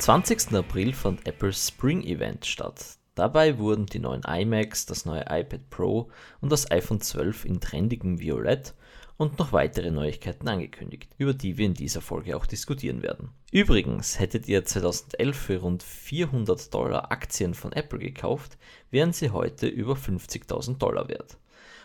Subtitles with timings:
[0.00, 0.54] 20.
[0.54, 2.96] April fand Apples Spring Event statt.
[3.14, 6.10] Dabei wurden die neuen iMacs, das neue iPad Pro
[6.40, 8.72] und das iPhone 12 in trendigem Violett
[9.18, 13.28] und noch weitere Neuigkeiten angekündigt, über die wir in dieser Folge auch diskutieren werden.
[13.52, 18.56] Übrigens, hättet ihr 2011 für rund 400 Dollar Aktien von Apple gekauft,
[18.90, 21.36] wären sie heute über 50.000 Dollar wert.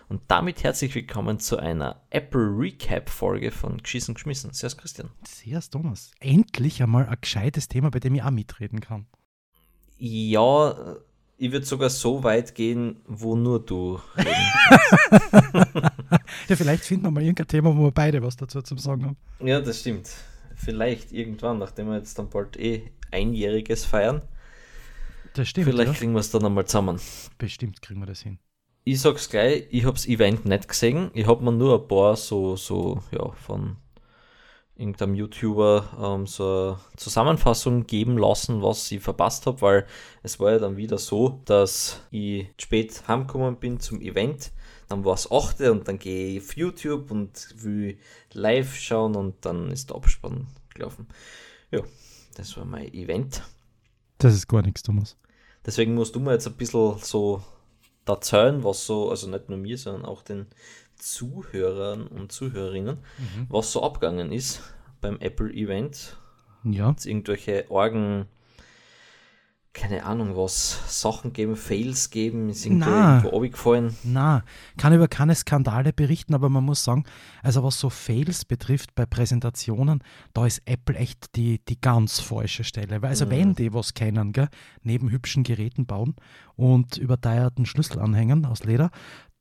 [0.08, 4.54] Und damit herzlich willkommen zu einer Apple Recap Folge von Geschissen geschmissen.
[4.54, 5.10] Servus Christian.
[5.28, 6.12] Servus Thomas.
[6.20, 9.08] Endlich einmal ein gescheites Thema, bei dem ich auch mitreden kann.
[9.98, 10.98] Ja,
[11.38, 14.00] ich würde sogar so weit gehen, wo nur du
[16.48, 19.18] ja, vielleicht finden wir mal irgendein Thema, wo wir beide was dazu zu sagen haben.
[19.40, 20.12] Ja, das stimmt.
[20.56, 24.22] Vielleicht irgendwann, nachdem wir jetzt dann bald eh einjähriges feiern.
[25.34, 25.66] Das stimmt.
[25.68, 25.98] Vielleicht ja.
[25.98, 27.00] kriegen wir es dann einmal zusammen.
[27.40, 28.38] Bestimmt kriegen wir das hin.
[28.88, 31.10] Ich sag's gleich, ich hab's Event nicht gesehen.
[31.16, 33.78] Ich hab mir nur ein paar so, so, ja, von
[34.76, 39.88] irgendeinem YouTuber ähm, so eine Zusammenfassung geben lassen, was ich verpasst habe, weil
[40.22, 44.52] es war ja dann wieder so, dass ich spät heimgekommen bin zum Event,
[44.88, 47.98] dann war es 8 und dann gehe ich auf YouTube und will
[48.34, 51.08] live schauen und dann ist der Abspann gelaufen.
[51.72, 51.82] Ja,
[52.36, 53.42] das war mein Event.
[54.20, 55.18] Das ist gar nichts, Thomas.
[55.66, 57.42] Deswegen musst du mir jetzt ein bisschen so
[58.08, 60.48] erzählen, was so, also nicht nur mir, sondern auch den
[60.96, 63.48] Zuhörern und Zuhörerinnen, mhm.
[63.50, 64.62] was so abgegangen ist
[65.02, 66.18] beim Apple Event.
[66.64, 66.88] Ja.
[66.88, 68.26] Hat irgendwelche Orgen,
[69.76, 73.96] keine Ahnung was, Sachen geben, Fails geben, irgendwo, Na, irgendwo abgefallen?
[74.04, 74.44] Na,
[74.78, 77.04] kann über keine Skandale berichten, aber man muss sagen,
[77.44, 80.02] also was so Fails betrifft bei Präsentationen,
[80.34, 83.02] da ist Apple echt die, die ganz falsche Stelle.
[83.02, 83.32] Weil also mhm.
[83.32, 84.48] wenn die was kennen, gell,
[84.82, 86.16] neben hübschen Geräten bauen
[86.56, 88.92] und überteierten Schlüsselanhängern aus Leder,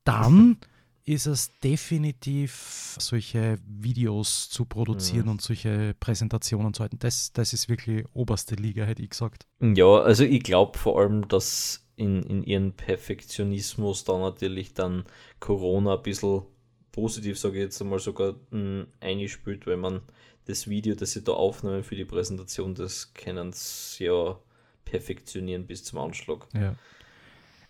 [0.02, 0.58] dann
[1.06, 5.32] ist es definitiv, solche Videos zu produzieren mhm.
[5.32, 6.98] und solche Präsentationen zu halten.
[6.98, 9.46] Das, das ist wirklich oberste Liga, hätte ich gesagt.
[9.60, 15.04] Ja, also ich glaube vor allem, dass in, in ihren Perfektionismus da natürlich dann
[15.40, 16.42] Corona ein bisschen
[16.90, 20.00] positiv, sage ich jetzt einmal, sogar mh, eingespielt, weil man
[20.46, 24.38] das Video, das sie da aufnehmen für die Präsentation, das können sie ja
[24.84, 26.46] perfektionieren bis zum Anschlag.
[26.54, 26.74] Ja.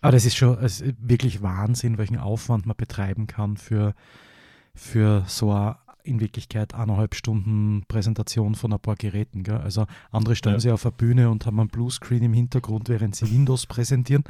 [0.04, 3.94] Aber das ist schon ist wirklich Wahnsinn, welchen Aufwand man betreiben kann für,
[4.74, 9.42] für so eine in Wirklichkeit eineinhalb Stunden Präsentation von ein paar Geräten.
[9.44, 9.56] Gell?
[9.56, 10.60] Also andere stellen ja.
[10.60, 14.24] sich auf der Bühne und haben einen Bluescreen im Hintergrund, während sie Windows präsentieren.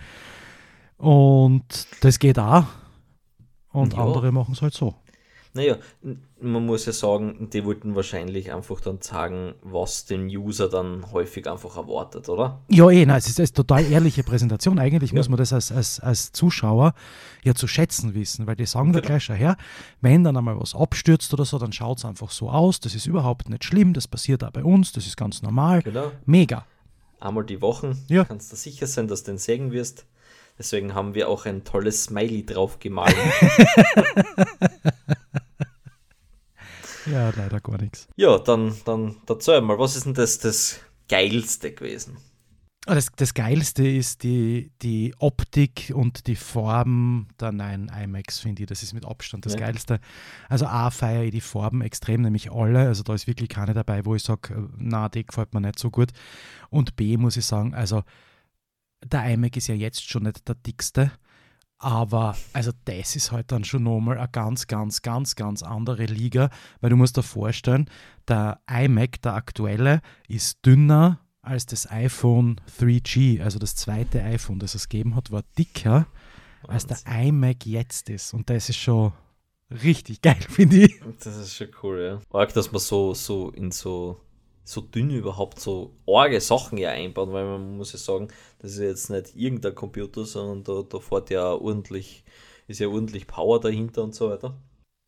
[0.97, 2.67] Und das geht auch.
[3.73, 3.99] Und ja.
[3.99, 4.95] andere machen es halt so.
[5.57, 5.77] Naja,
[6.41, 11.49] man muss ja sagen, die wollten wahrscheinlich einfach dann sagen, was den User dann häufig
[11.49, 12.61] einfach erwartet, oder?
[12.69, 14.81] Ja, eh, nein, es ist eine total ehrliche Präsentation.
[14.81, 15.19] Eigentlich ja.
[15.19, 16.93] muss man das als, als, als Zuschauer
[17.45, 19.01] ja zu schätzen wissen, weil die sagen genau.
[19.01, 19.57] da gleich schon her,
[20.01, 22.81] wenn dann einmal was abstürzt oder so, dann schaut es einfach so aus.
[22.81, 25.83] Das ist überhaupt nicht schlimm, das passiert auch bei uns, das ist ganz normal.
[25.83, 26.11] Genau.
[26.27, 26.67] Mega.
[27.21, 28.25] Einmal die Wochen ja.
[28.25, 30.05] kannst du sicher sein, dass du den sägen wirst.
[30.59, 33.17] Deswegen haben wir auch ein tolles Smiley drauf gemalt.
[37.07, 38.09] Ja, leider gar nichts.
[38.17, 42.19] Ja, dann, dann erzähl mal, was ist denn das, das Geilste gewesen?
[42.87, 48.63] Ah, das, das Geilste ist die, die Optik und die Form der neuen iMacs, finde
[48.63, 48.69] ich.
[48.69, 49.61] Das ist mit Abstand das ja.
[49.61, 50.01] Geilste.
[50.51, 52.81] Also A, feiere ich die Farben extrem, nämlich alle.
[52.81, 55.91] Also da ist wirklich keine dabei, wo ich sage, na, die gefällt mir nicht so
[55.91, 56.11] gut.
[56.69, 58.03] Und B, muss ich sagen, also
[59.03, 61.11] der iMac ist ja jetzt schon nicht der dickste.
[61.85, 66.49] Aber also das ist halt dann schon nochmal eine ganz, ganz, ganz, ganz andere Liga,
[66.81, 67.91] weil du musst dir vorstellen,
[68.27, 74.75] der iMac, der aktuelle, ist dünner als das iPhone 3G, also das zweite iPhone, das
[74.75, 76.07] es gegeben hat, war dicker
[76.67, 78.33] als der iMac jetzt ist.
[78.33, 79.13] Und das ist schon
[79.71, 81.01] richtig geil, finde ich.
[81.23, 82.21] Das ist schon cool, ja.
[82.39, 84.19] Arg, dass man so, so in so
[84.65, 88.79] so dünn überhaupt so arge Sachen ja einbauen, weil man muss ja sagen, das ist
[88.79, 92.25] jetzt nicht irgendein Computer, sondern da, da fährt ja ordentlich,
[92.67, 94.57] ist ja ordentlich Power dahinter und so weiter.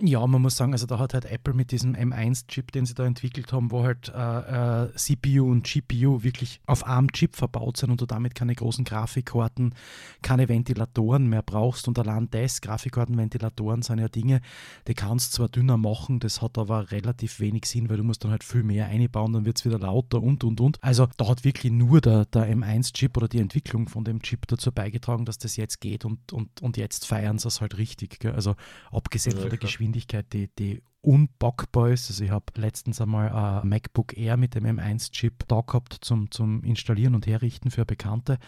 [0.02, 3.06] Ja, man muss sagen, also da hat halt Apple mit diesem M1-Chip, den sie da
[3.06, 7.90] entwickelt haben, wo halt äh, äh, CPU und GPU wirklich auf einem Chip verbaut sind
[7.90, 9.74] und du damit keine großen Grafikkarten,
[10.20, 11.88] keine Ventilatoren mehr brauchst.
[11.88, 14.42] Und allein das, Grafikkarten, Ventilatoren sind ja Dinge,
[14.86, 18.22] die kannst du zwar dünner machen, das hat aber relativ wenig Sinn, weil du musst
[18.22, 20.76] dann halt viel mehr einbauen, dann wird es wieder lauter und und und.
[20.82, 24.72] Also da hat wirklich nur der, der M1-Chip oder die Entwicklung von dem Chip dazu
[24.72, 28.18] beigetragen, dass das jetzt geht und, und, und jetzt feiern sie es halt richtig.
[28.18, 28.32] Gell?
[28.32, 28.56] Also
[28.90, 32.10] abgesehen ja, von der Geschwindigkeit Geschwindigkeit, die, die unbockbar ist.
[32.10, 36.62] Also ich habe letztens einmal ein MacBook Air mit dem M1-Chip da gehabt zum, zum
[36.64, 38.38] Installieren und Herrichten für Bekannte.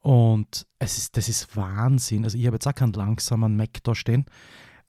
[0.00, 2.24] Und es ist, das ist Wahnsinn.
[2.24, 4.24] Also ich habe jetzt auch keinen langsamen Mac da stehen,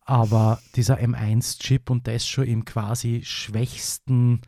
[0.01, 4.41] aber dieser M1-Chip und das schon im quasi schwächsten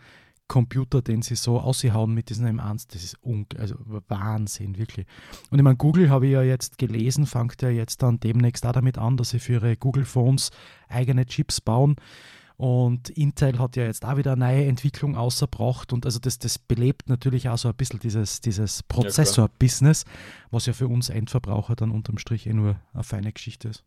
[0.47, 3.17] Computer, den sie so aushauen mit diesen M1, das ist
[3.57, 3.75] also
[4.07, 5.05] Wahnsinn, wirklich.
[5.49, 8.73] Und ich meine, Google habe ich ja jetzt gelesen, fängt ja jetzt dann demnächst auch
[8.73, 10.51] damit an, dass sie für ihre Google Phones
[10.89, 11.95] eigene Chips bauen.
[12.55, 16.59] Und Intel hat ja jetzt auch wieder eine neue Entwicklung außerbracht und also das, das
[16.59, 20.05] belebt natürlich auch so ein bisschen dieses, dieses Prozessor-Business,
[20.51, 23.83] was ja für uns Endverbraucher dann unterm Strich eh nur eine feine Geschichte ist.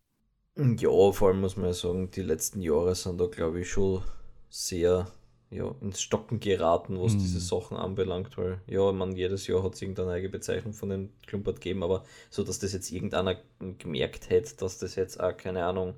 [0.56, 4.02] Ja, vor allem muss man ja sagen, die letzten Jahre sind da glaube ich schon
[4.48, 5.06] sehr
[5.50, 7.18] ja, ins Stocken geraten, was mhm.
[7.18, 11.10] diese Sachen anbelangt, weil ja, man jedes Jahr hat es irgendeine eigene Bezeichnung von dem
[11.26, 13.36] Klumpert gegeben, aber so, dass das jetzt irgendeiner
[13.78, 15.94] gemerkt hätte, dass das jetzt auch, keine Ahnung,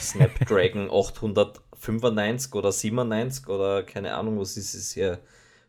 [0.00, 5.18] Snapdragon 895 oder 97 oder keine Ahnung, was ist es ja,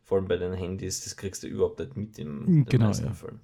[0.03, 3.13] vor allem bei den Handys, das kriegst du überhaupt nicht mit im hm, genau, ja.
[3.13, 3.39] Fällen.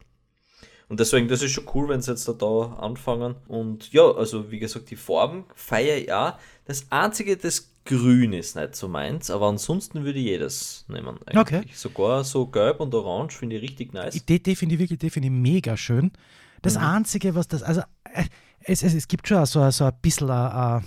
[0.87, 3.35] Und deswegen, das ist schon cool, wenn sie jetzt da, da anfangen.
[3.47, 6.33] Und ja, also wie gesagt, die Farben feiere ich auch.
[6.65, 11.17] Das einzige, das Grün ist nicht so meins, aber ansonsten würde ich jedes nehmen.
[11.25, 11.37] Eigentlich.
[11.37, 11.63] Okay.
[11.73, 14.23] Sogar so gelb und orange finde ich richtig nice.
[14.23, 16.11] Die, die finde ich wirklich, die finde ich mega schön.
[16.61, 16.83] Das mhm.
[16.83, 17.81] einzige, was das, also
[18.13, 18.25] äh,
[18.59, 20.83] es, es, es gibt schon so, so ein bisschen eine, eine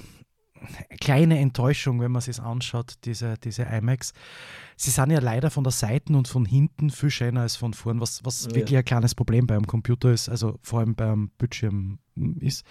[1.00, 4.12] kleine Enttäuschung, wenn man sich anschaut, diese, diese iMacs.
[4.76, 8.00] Sie sind ja leider von der Seite und von hinten viel schöner als von vorn,
[8.00, 8.54] was, was ja.
[8.54, 11.99] wirklich ein kleines Problem beim Computer ist, also vor allem beim Bildschirm
[12.38, 12.64] ist.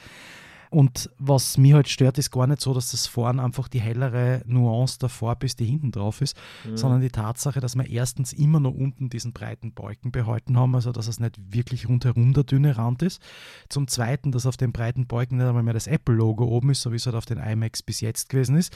[0.71, 4.41] Und was mir halt stört, ist gar nicht so, dass das vorne einfach die hellere
[4.45, 6.77] Nuance Farbe ist, die hinten drauf ist, mhm.
[6.77, 10.94] sondern die Tatsache, dass wir erstens immer noch unten diesen breiten Balken behalten haben, also
[10.94, 13.21] dass es nicht wirklich rundherum der dünne Rand ist.
[13.68, 16.94] Zum Zweiten, dass auf dem breiten Balken nicht einmal mehr das Apple-Logo oben ist, so
[16.94, 18.73] wie es halt auf den iMacs bis jetzt gewesen ist.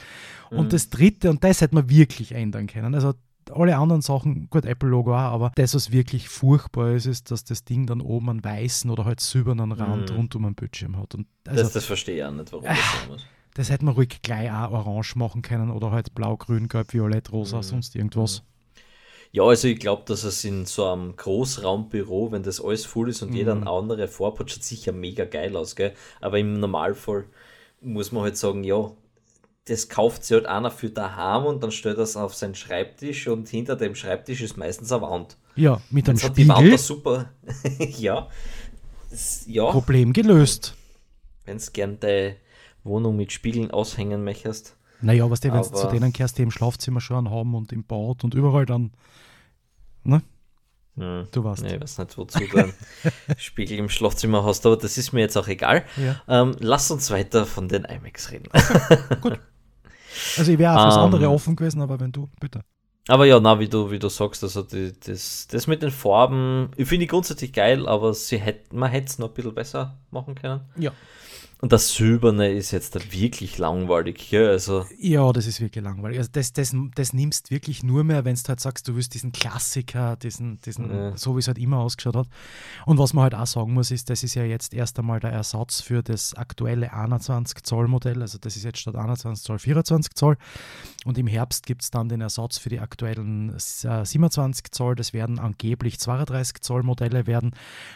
[0.50, 0.58] Mhm.
[0.58, 3.14] Und das Dritte, und das hätte man wirklich ändern können, also
[3.52, 7.64] alle anderen Sachen, gut, Apple-Logo auch, aber das, was wirklich furchtbar ist, ist, dass das
[7.64, 10.16] Ding dann oben einen weißen oder halt silbernen Rand mhm.
[10.16, 11.14] rund um den Bildschirm hat.
[11.14, 13.26] Und also, das, das verstehe ich auch nicht, warum äh, das sein muss.
[13.54, 17.32] Das hätte man ruhig gleich auch orange machen können oder halt blau, grün, gelb, violett,
[17.32, 17.62] rosa, mhm.
[17.62, 18.42] sonst irgendwas.
[18.42, 18.46] Mhm.
[19.32, 23.22] Ja, also ich glaube, dass es in so einem Großraumbüro, wenn das alles voll ist
[23.22, 23.36] und mhm.
[23.36, 25.92] jeder eine andere hat, schaut sicher mega geil aus, gell?
[26.20, 27.24] Aber im Normalfall
[27.80, 28.90] muss man halt sagen, ja,
[29.66, 33.26] das kauft sich halt einer für daheim und dann stellt er es auf seinen Schreibtisch
[33.26, 35.36] und hinter dem Schreibtisch ist meistens eine Wand.
[35.56, 36.54] Ja, mit einem Spiegel.
[36.54, 37.30] Hat die Wand super.
[37.78, 38.28] ja.
[39.10, 39.70] Das, ja.
[39.70, 40.76] Problem gelöst.
[41.44, 42.36] Wenn du gern deine
[42.84, 44.76] Wohnung mit Spiegeln aushängen möchtest.
[45.00, 47.84] Naja, was du, wenn du zu denen kehrst, die im Schlafzimmer schon haben und im
[47.84, 48.92] Bad und überall dann.
[50.04, 50.22] Ne?
[50.96, 51.26] Hm.
[51.32, 51.62] Du warst.
[51.62, 52.72] Nee, ich weiß nicht, wozu du einen
[53.36, 55.84] Spiegel im Schlafzimmer hast, aber das ist mir jetzt auch egal.
[55.96, 56.22] Ja.
[56.28, 58.48] Ähm, lass uns weiter von den IMAX reden.
[59.20, 59.40] Gut.
[60.38, 61.30] Also ich wäre auch fürs um, andere ähm.
[61.30, 62.62] offen gewesen, aber wenn du, bitte.
[63.08, 66.70] Aber ja, na, wie du, wie du sagst, also die, das, das mit den Farben,
[66.76, 69.98] ich finde ich grundsätzlich geil, aber sie hätt, man hätte es noch ein bisschen besser
[70.10, 70.62] machen können.
[70.76, 70.90] Ja.
[71.58, 74.30] Und das Silberne ist jetzt wirklich langweilig.
[74.30, 74.84] Ja, also.
[74.98, 76.18] ja, das ist wirklich langweilig.
[76.18, 79.32] Also das, das, das nimmst wirklich nur mehr, wenn du halt sagst, du willst diesen
[79.32, 81.16] Klassiker, diesen, diesen ja.
[81.16, 82.28] so wie es halt immer ausgeschaut hat.
[82.84, 85.30] Und was man halt auch sagen muss, ist, das ist ja jetzt erst einmal der
[85.30, 88.20] Ersatz für das aktuelle 21 Zoll Modell.
[88.20, 90.36] Also das ist jetzt statt 21 Zoll 24 Zoll.
[91.06, 94.94] Und im Herbst gibt es dann den Ersatz für die aktuellen 27 Zoll.
[94.94, 97.52] Das werden angeblich 32 Zoll Modelle werden.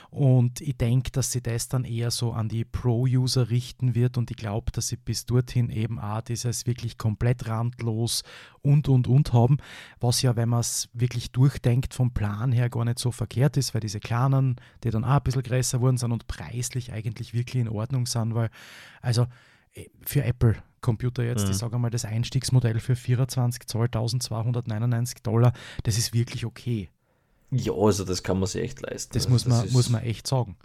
[0.09, 4.30] Und ich denke, dass sie das dann eher so an die Pro-User richten wird und
[4.30, 8.23] ich glaube, dass sie bis dorthin eben auch dieses wirklich komplett randlos
[8.62, 9.59] und und und haben,
[10.00, 13.75] was ja, wenn man es wirklich durchdenkt, vom Plan her gar nicht so verkehrt ist,
[13.75, 17.61] weil diese kleinen, die dann auch ein bisschen größer wurden sind und preislich eigentlich wirklich
[17.61, 18.50] in Ordnung sind, weil
[19.02, 19.26] also
[19.75, 21.50] äh, für Apple Computer jetzt, mhm.
[21.50, 25.52] ich sage mal, das Einstiegsmodell für 24 Zoll 1299 Dollar,
[25.83, 26.88] das ist wirklich okay.
[27.50, 29.12] Ja, also das kann man sich echt leisten.
[29.12, 30.57] Das, also muss, man, muss man echt sagen.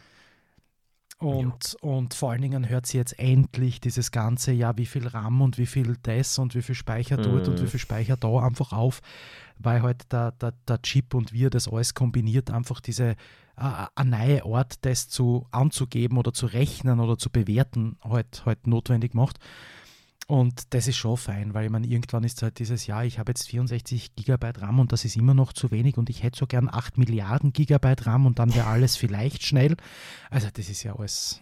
[1.18, 1.90] Und, ja.
[1.90, 5.58] und vor allen Dingen hört sie jetzt endlich dieses ganze, ja, wie viel RAM und
[5.58, 7.52] wie viel das und wie viel Speicher dort mm.
[7.52, 7.70] und wie mhm.
[7.70, 9.02] viel Speicher da einfach auf,
[9.58, 13.16] weil halt der, der, der Chip und wir das alles kombiniert, einfach diese
[13.58, 18.68] äh, eine neue Art, das zu anzugeben oder zu rechnen oder zu bewerten, halt, halt
[18.68, 19.40] notwendig macht.
[20.28, 23.30] Und das ist schon fein, weil ich meine, irgendwann ist halt dieses Jahr, ich habe
[23.30, 26.48] jetzt 64 Gigabyte RAM und das ist immer noch zu wenig und ich hätte so
[26.48, 29.76] gern 8 Milliarden Gigabyte RAM und dann wäre alles vielleicht schnell.
[30.32, 31.42] Also das ist ja alles.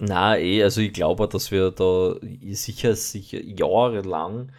[0.00, 2.16] Na, eh, also ich glaube, dass wir da
[2.50, 4.50] sicher, sicher jahrelang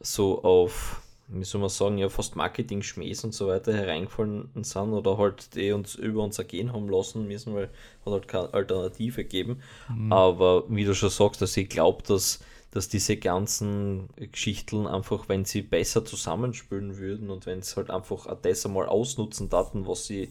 [0.00, 5.18] so auf, wie soll man sagen, ja fast Marketing-Schmähs und so weiter hereingefallen sind oder
[5.18, 7.70] halt die uns über uns ergehen haben lassen müssen, weil
[8.04, 9.62] es halt keine Alternative geben.
[9.88, 10.12] Mhm.
[10.12, 12.38] Aber wie du schon sagst, dass also ich glaube, dass
[12.74, 18.26] dass diese ganzen Geschichten einfach, wenn sie besser zusammenspielen würden und wenn sie halt einfach
[18.42, 20.24] das einmal ausnutzen daten, was sie,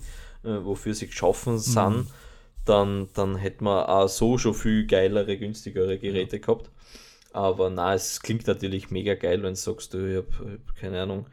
[0.43, 2.07] äh, wofür sie geschaffen sind, mhm.
[2.65, 6.41] dann, dann hätte man auch so schon viel geilere, günstigere Geräte ja.
[6.41, 6.69] gehabt.
[7.31, 11.01] Aber na, es klingt natürlich mega geil, wenn du sagst, du, ich habe hab, keine
[11.01, 11.27] Ahnung,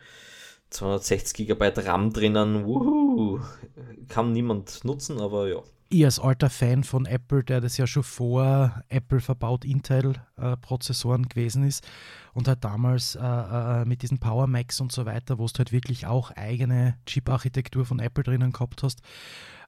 [0.71, 3.41] 260 GB RAM drinnen, wuhu,
[4.07, 5.61] kann niemand nutzen, aber ja.
[5.93, 11.27] Ich als alter Fan von Apple, der das ja schon vor Apple verbaut Intel-Prozessoren äh,
[11.27, 11.85] gewesen ist
[12.33, 15.73] und halt damals äh, äh, mit diesen Power Macs und so weiter, wo du halt
[15.73, 19.03] wirklich auch eigene Chip-Architektur von Apple drinnen gehabt hast,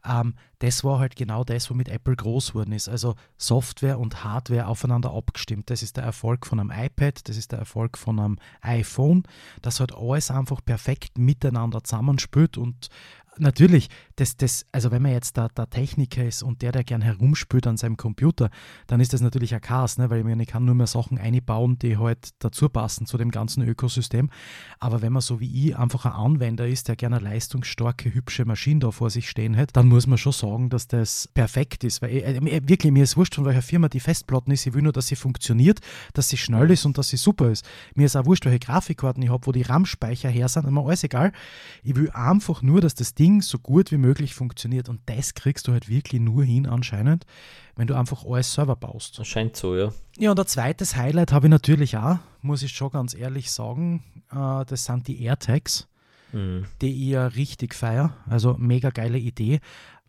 [0.05, 2.89] ähm, das war halt genau das, womit Apple groß geworden ist.
[2.89, 5.71] Also Software und Hardware aufeinander abgestimmt.
[5.71, 9.25] Das ist der Erfolg von einem iPad, das ist der Erfolg von einem iPhone,
[9.61, 12.91] das halt alles einfach perfekt miteinander zusammenspielt und
[13.39, 17.01] natürlich, das, das, also wenn man jetzt der, der Techniker ist und der, der gern
[17.01, 18.51] herumspült an seinem Computer,
[18.87, 20.11] dann ist das natürlich ein Chaos, ne?
[20.11, 23.31] weil ich, meine, ich kann nur mehr Sachen einbauen, die halt dazu passen zu dem
[23.31, 24.31] ganzen Ökosystem.
[24.79, 28.45] Aber wenn man so wie ich einfach ein Anwender ist, der gerne eine leistungsstarke, hübsche
[28.45, 32.03] Maschine da vor sich stehen hat, dann muss man schon sagen, dass das perfekt ist.
[32.03, 34.67] Weil ich, äh, wirklich, mir ist wurscht, von welcher Firma die Festplatten ist.
[34.67, 35.81] Ich will nur, dass sie funktioniert,
[36.13, 37.65] dass sie schnell ist und dass sie super ist.
[37.95, 41.05] Mir ist auch wurscht, welche Grafikkarten ich habe, wo die RAM-Speicher her sind, immer alles
[41.05, 41.33] egal.
[41.83, 44.89] Ich will einfach nur, dass das Ding Ding so gut wie möglich funktioniert.
[44.89, 47.25] Und das kriegst du halt wirklich nur hin anscheinend,
[47.77, 49.17] wenn du einfach alles selber baust.
[49.17, 49.93] Das scheint so, ja.
[50.19, 54.03] Ja, und ein zweites Highlight habe ich natürlich auch, muss ich schon ganz ehrlich sagen.
[54.33, 55.87] Äh, das sind die AirTags,
[56.33, 56.67] mhm.
[56.81, 58.17] die ich ja richtig feier.
[58.29, 59.61] Also mega geile Idee.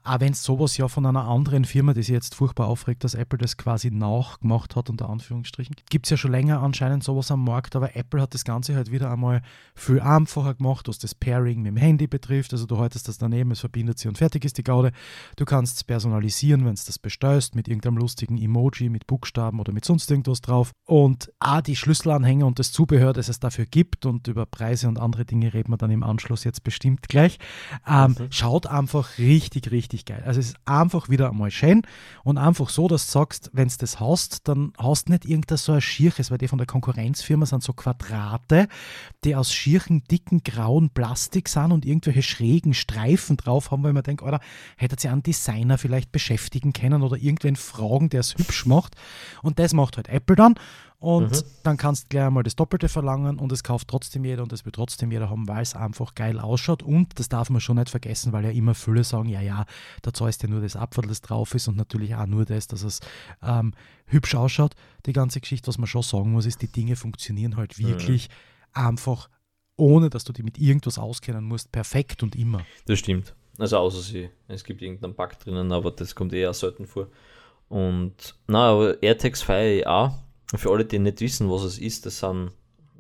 [0.06, 3.14] Auch wenn es sowas ja von einer anderen Firma, die sich jetzt furchtbar aufregt, dass
[3.14, 5.76] Apple das quasi nachgemacht hat, unter Anführungsstrichen.
[5.90, 8.92] Gibt es ja schon länger anscheinend sowas am Markt, aber Apple hat das Ganze halt
[8.92, 9.42] wieder einmal
[9.76, 12.52] viel einfacher gemacht, was das Pairing mit dem Handy betrifft.
[12.52, 14.92] Also du haltest das daneben, es verbindet sich und fertig ist die Gaude.
[15.38, 19.72] Du kannst es personalisieren, wenn es das bestellst, mit irgendeinem lustigen Emoji, mit Buchstaben oder
[19.72, 20.72] mit sonst irgendwas drauf.
[20.86, 25.00] Und auch die Schlüsselanhänger und das Zubehör, das es dafür gibt und über Preise und
[25.00, 27.40] andere Dinge reden wir dann im Anschluss jetzt bestimmt gleich,
[27.88, 28.32] ähm, mhm.
[28.32, 30.24] schaut einfach richtig, richtig richtig geil.
[30.26, 31.84] Also es ist einfach wieder einmal schön
[32.24, 35.58] und einfach so, dass du sagst, wenn du das hast, dann hast du nicht irgendein
[35.58, 38.68] so ein Schierches, weil die von der Konkurrenzfirma sind so Quadrate,
[39.24, 44.04] die aus schierchen, dicken, grauen Plastik sind und irgendwelche schrägen Streifen drauf haben, weil man
[44.04, 44.40] denkt, oder
[44.78, 48.96] hätte sich einen Designer vielleicht beschäftigen können oder irgendwen fragen, der es hübsch macht.
[49.42, 50.56] Und das macht halt Apple dann
[51.04, 51.44] und mhm.
[51.64, 54.64] dann kannst du gleich einmal das Doppelte verlangen und es kauft trotzdem jeder und es
[54.64, 56.82] wird trotzdem jeder haben, weil es einfach geil ausschaut.
[56.82, 59.66] Und das darf man schon nicht vergessen, weil ja immer viele sagen, ja, ja,
[60.02, 62.68] da zahlst du ja nur das Abfall, das drauf ist und natürlich auch nur das,
[62.68, 63.02] dass es
[63.42, 63.74] ähm,
[64.06, 64.76] hübsch ausschaut.
[65.06, 68.86] Die ganze Geschichte, was man schon sagen muss, ist, die Dinge funktionieren halt wirklich mhm.
[68.86, 69.28] einfach,
[69.76, 72.62] ohne dass du die mit irgendwas auskennen musst, perfekt und immer.
[72.86, 73.36] Das stimmt.
[73.58, 77.10] Also außer sie, es gibt irgendeinen Bug drinnen, aber das kommt eher selten vor.
[77.68, 80.14] Und na, aber AirTags feiere ich auch
[80.56, 82.52] für alle, die nicht wissen, was es ist, das sind,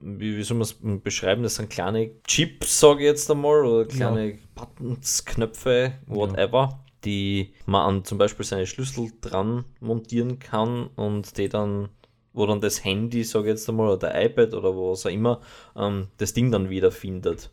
[0.02, 3.86] wie, wie soll man es beschreiben, das sind kleine Chips, sage ich jetzt einmal, oder
[3.86, 4.38] kleine ja.
[4.56, 6.80] Buttons, Knöpfe, whatever, ja.
[7.06, 11.90] die man an zum Beispiel seine Schlüssel dran montieren kann und die dann
[12.34, 15.40] wo dann das Handy, sage ich jetzt einmal, oder der iPad oder was auch immer,
[15.76, 17.52] ähm, das Ding dann wiederfindet.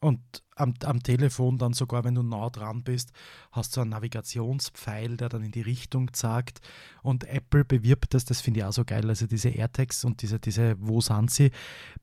[0.00, 0.20] Und
[0.56, 3.12] am, am Telefon dann sogar, wenn du nah dran bist,
[3.52, 6.60] hast du einen Navigationspfeil, der dann in die Richtung zeigt.
[7.02, 9.06] Und Apple bewirbt das, das finde ich auch so geil.
[9.08, 11.50] Also diese AirTags und diese, diese Wo sind sie,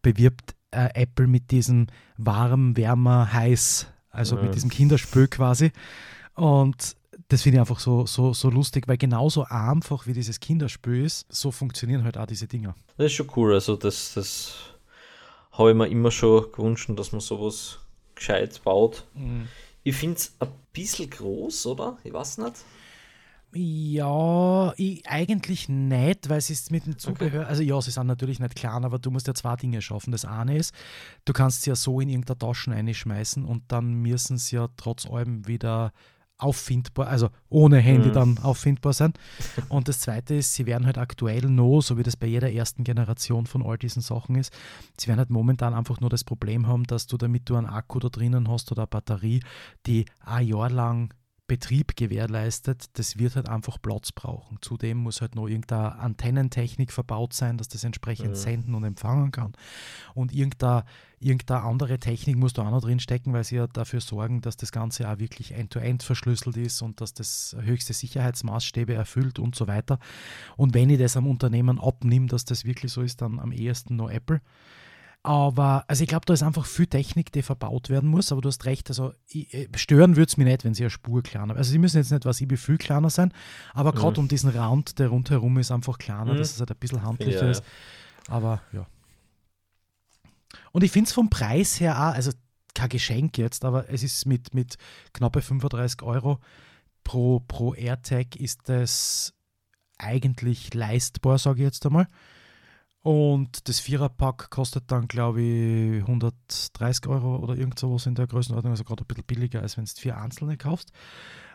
[0.04, 1.88] bewirbt äh, Apple mit diesem
[2.18, 4.44] warm, wärmer, heiß, also ja.
[4.44, 5.72] mit diesem Kinderspül quasi.
[6.36, 6.96] Und
[7.30, 11.26] das finde ich einfach so, so, so lustig, weil genauso einfach wie dieses Kinderspül ist,
[11.34, 12.76] so funktionieren halt auch diese Dinger.
[12.98, 13.54] Das ist schon cool.
[13.54, 14.56] Also das, das
[15.52, 17.80] habe ich mir immer schon gewünscht, dass man sowas
[18.18, 19.06] gescheit baut.
[19.14, 19.48] Mhm.
[19.84, 21.98] Ich finde es ein bisschen groß, oder?
[22.04, 22.56] Ich weiß nicht.
[23.54, 27.50] Ja, ich, eigentlich nicht, weil es ist mit dem Zubehör, okay.
[27.50, 30.12] also ja, sie sind natürlich nicht klein, aber du musst ja zwei Dinge schaffen.
[30.12, 30.76] Das eine ist,
[31.24, 35.06] du kannst sie ja so in irgendeine Taschen einschmeißen und dann müssen sie ja trotz
[35.08, 35.94] allem wieder
[36.38, 38.14] auffindbar, also ohne Handy mhm.
[38.14, 39.14] dann auffindbar sein.
[39.70, 42.84] Und das Zweite ist, sie werden halt aktuell noch, so wie das bei jeder ersten
[42.84, 44.54] Generation von all diesen Sachen ist,
[45.00, 48.00] sie werden halt momentan einfach nur das Problem haben, dass du, damit du einen Akku
[48.00, 49.42] da drinnen hast oder eine Batterie,
[49.86, 51.14] die ein Jahr lang
[51.48, 54.58] Betrieb gewährleistet, das wird halt einfach Platz brauchen.
[54.62, 58.36] Zudem muss halt noch irgendeine Antennentechnik verbaut sein, dass das entsprechend ja.
[58.36, 59.54] senden und empfangen kann.
[60.14, 60.84] Und irgendeine,
[61.22, 64.58] irgendeine andere Technik muss da auch noch drin stecken, weil sie ja dafür sorgen, dass
[64.58, 69.56] das Ganze auch wirklich end-to-end -end verschlüsselt ist und dass das höchste Sicherheitsmaßstäbe erfüllt und
[69.56, 70.00] so weiter.
[70.58, 73.96] Und wenn ich das am Unternehmen abnehme, dass das wirklich so ist, dann am ehesten
[73.96, 74.42] noch Apple.
[75.28, 78.48] Aber, also ich glaube, da ist einfach viel Technik, die verbaut werden muss, aber du
[78.48, 81.54] hast recht, also ich, äh, stören würde es mich nicht, wenn sie eine Spur kleiner
[81.58, 83.34] Also sie müssen jetzt nicht was ich viel kleiner sein,
[83.74, 84.24] aber gerade mhm.
[84.24, 86.38] um diesen Rand, der rundherum ist, einfach kleiner, mhm.
[86.38, 87.64] dass es halt ein bisschen handlicher ja, ist.
[88.30, 88.88] Aber ja.
[90.72, 92.32] Und ich finde es vom Preis her auch, also
[92.74, 94.78] kein Geschenk jetzt, aber es ist mit, mit
[95.12, 96.40] knappe 35 Euro
[97.04, 99.34] pro, pro AirTag ist das
[99.98, 102.08] eigentlich leistbar, sage ich jetzt einmal.
[103.08, 108.72] Und das Viererpack kostet dann, glaube ich, 130 Euro oder irgend sowas in der Größenordnung,
[108.72, 110.92] also gerade ein bisschen billiger, als wenn du vier einzelne kaufst.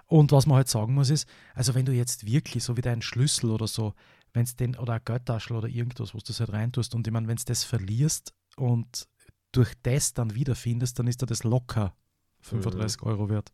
[0.06, 3.02] Und was man halt sagen muss ist, also wenn du jetzt wirklich so wie deinen
[3.02, 3.92] Schlüssel oder so,
[4.32, 7.12] wenn es den, oder ein Geldtaschel oder irgendwas, wo du das halt reintust und ich
[7.12, 9.06] meine, wenn du das verlierst und
[9.52, 11.94] durch das dann wiederfindest, dann ist da das locker
[12.40, 13.08] 35 mhm.
[13.08, 13.52] Euro wert.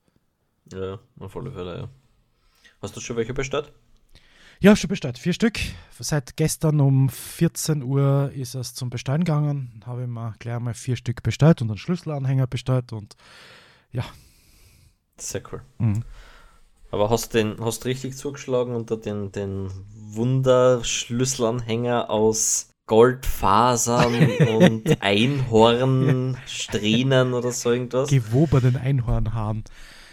[0.73, 1.89] Ja, auf alle Fälle, ja.
[2.81, 3.73] Hast du schon welche bestellt?
[4.61, 5.19] Ja, schon bestellt.
[5.19, 5.61] Vier Stück.
[6.01, 9.85] Seit gestern um 14 Uhr ist es zum Bestellen gegangen.
[9.87, 13.15] Habe ich mir gleich mal vier Stück bestellt und einen Schlüsselanhänger bestellt und
[13.93, 14.03] ja.
[15.17, 15.61] Sehr cool.
[15.79, 16.03] Mhm.
[16.91, 27.33] Aber hast du den hast richtig zugeschlagen unter den, den Wunderschlüsselanhänger aus Goldfasern und Einhornsträhnen
[27.33, 28.11] oder so irgendwas?
[28.11, 29.63] Gewobenen Einhornhaaren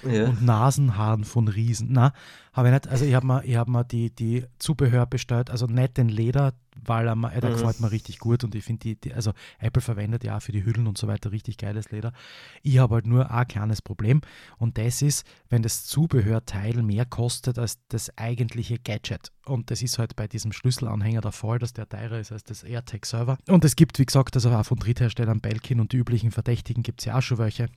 [0.05, 0.27] ja.
[0.27, 1.89] und Nasenhaaren von Riesen.
[1.91, 2.13] Na,
[2.55, 2.87] habe ich nicht.
[2.87, 6.53] Also ich habe mir, hab mir die, die Zubehör bestellt, also nicht den Leder,
[6.85, 7.53] weil er, der mhm.
[7.53, 10.51] gefällt mir richtig gut und ich finde die, die, also Apple verwendet ja auch für
[10.51, 12.13] die Hüllen und so weiter richtig geiles Leder.
[12.63, 14.21] Ich habe halt nur ein kleines Problem
[14.57, 19.31] und das ist, wenn das Zubehörteil mehr kostet als das eigentliche Gadget.
[19.45, 22.63] Und das ist halt bei diesem Schlüsselanhänger der Fall, dass der teurer ist als das
[22.63, 23.37] AirTag Server.
[23.47, 27.01] Und es gibt, wie gesagt, also auch von Drittherstellern Belkin und die üblichen Verdächtigen gibt
[27.01, 27.69] es ja auch schon welche.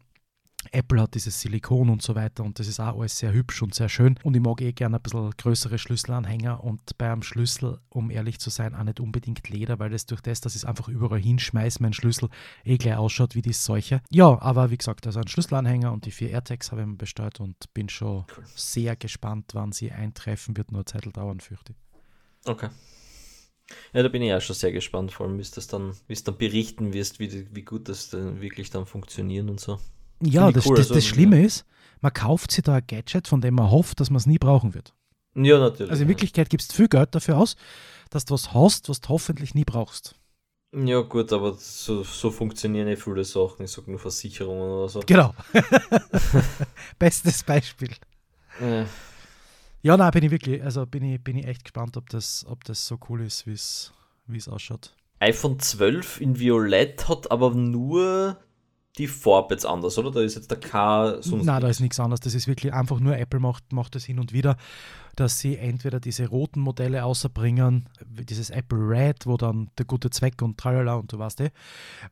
[0.72, 3.74] Apple hat dieses Silikon und so weiter und das ist auch alles sehr hübsch und
[3.74, 4.18] sehr schön.
[4.22, 8.50] Und ich mag eh gerne ein bisschen größere Schlüsselanhänger und beim Schlüssel, um ehrlich zu
[8.50, 11.82] sein, auch nicht unbedingt Leder, weil das durch das, dass ich es einfach überall hinschmeiße,
[11.82, 12.28] mein Schlüssel
[12.64, 14.02] eh gleich ausschaut wie die Seuche.
[14.10, 17.40] Ja, aber wie gesagt, also ein Schlüsselanhänger und die vier AirTags habe ich mir bestellt
[17.40, 18.24] und bin schon
[18.54, 20.56] sehr gespannt, wann sie eintreffen.
[20.56, 22.48] Wird nur Zeit dauern, fürchte ich.
[22.48, 22.68] Okay.
[23.92, 26.92] Ja, da bin ich auch schon sehr gespannt, vor allem, wie es dann, dann berichten
[26.92, 29.78] wirst, wie, wie gut das dann wirklich dann funktionieren und so.
[30.22, 30.76] Ja, das, cool.
[30.76, 31.64] das, das also, Schlimme ist,
[32.00, 34.74] man kauft sich da ein Gadget, von dem man hofft, dass man es nie brauchen
[34.74, 34.94] wird.
[35.34, 35.90] Ja, natürlich.
[35.90, 37.56] Also in Wirklichkeit gibst du viel Geld dafür aus,
[38.10, 40.14] dass du was hast, was du hoffentlich nie brauchst.
[40.72, 43.64] Ja, gut, aber so, so funktionieren nicht viele Sachen.
[43.64, 45.00] Ich sage nur Versicherungen oder so.
[45.06, 45.34] Genau.
[46.98, 47.90] Bestes Beispiel.
[48.60, 48.86] Ja.
[49.82, 52.64] ja, nein, bin ich wirklich, also bin ich, bin ich echt gespannt, ob das, ob
[52.64, 53.52] das so cool ist, wie
[54.36, 54.94] es ausschaut.
[55.20, 58.36] iPhone 12 in Violett hat aber nur
[58.96, 60.10] die Farbe jetzt anders, oder?
[60.10, 61.44] Da ist jetzt der K sonst.
[61.44, 62.20] Nein, da ist nichts anderes.
[62.20, 64.56] Das ist wirklich einfach nur Apple macht, macht das hin und wieder,
[65.14, 70.42] dass sie entweder diese roten Modelle außerbringen, dieses Apple Red, wo dann der gute Zweck
[70.42, 71.50] und tralala und du weißt eh,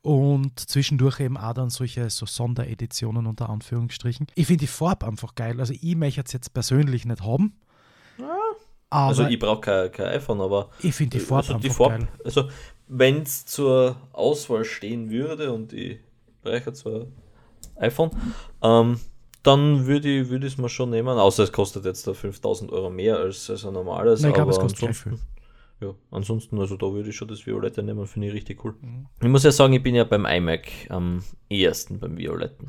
[0.03, 4.29] und zwischendurch eben auch dann solche so Sondereditionen unter Anführungsstrichen.
[4.35, 5.59] Ich finde die Farbe einfach geil.
[5.61, 7.59] Also ich möchte es jetzt persönlich nicht haben.
[8.19, 8.39] Ja.
[8.91, 12.09] also ich brauche kein, kein iPhone, aber ich finde die Farbe also die Farbe, geil.
[12.25, 12.49] Also
[12.87, 15.99] wenn es zur Auswahl stehen würde und ich
[16.47, 17.07] Bereicher zwar
[17.77, 18.11] iPhone,
[18.63, 18.99] ähm,
[19.43, 22.91] dann würde ich es würd mir schon nehmen, außer es kostet jetzt da 5000 Euro
[22.91, 24.21] mehr als, als ein normales.
[24.21, 25.21] Nein, ich glaube, es kostet ansonsten,
[25.81, 28.75] ja, ansonsten, also da würde ich schon das Violette nehmen, finde ich richtig cool.
[28.81, 29.07] Mhm.
[29.21, 32.69] Ich muss ja sagen, ich bin ja beim iMac am ehesten beim Violetten.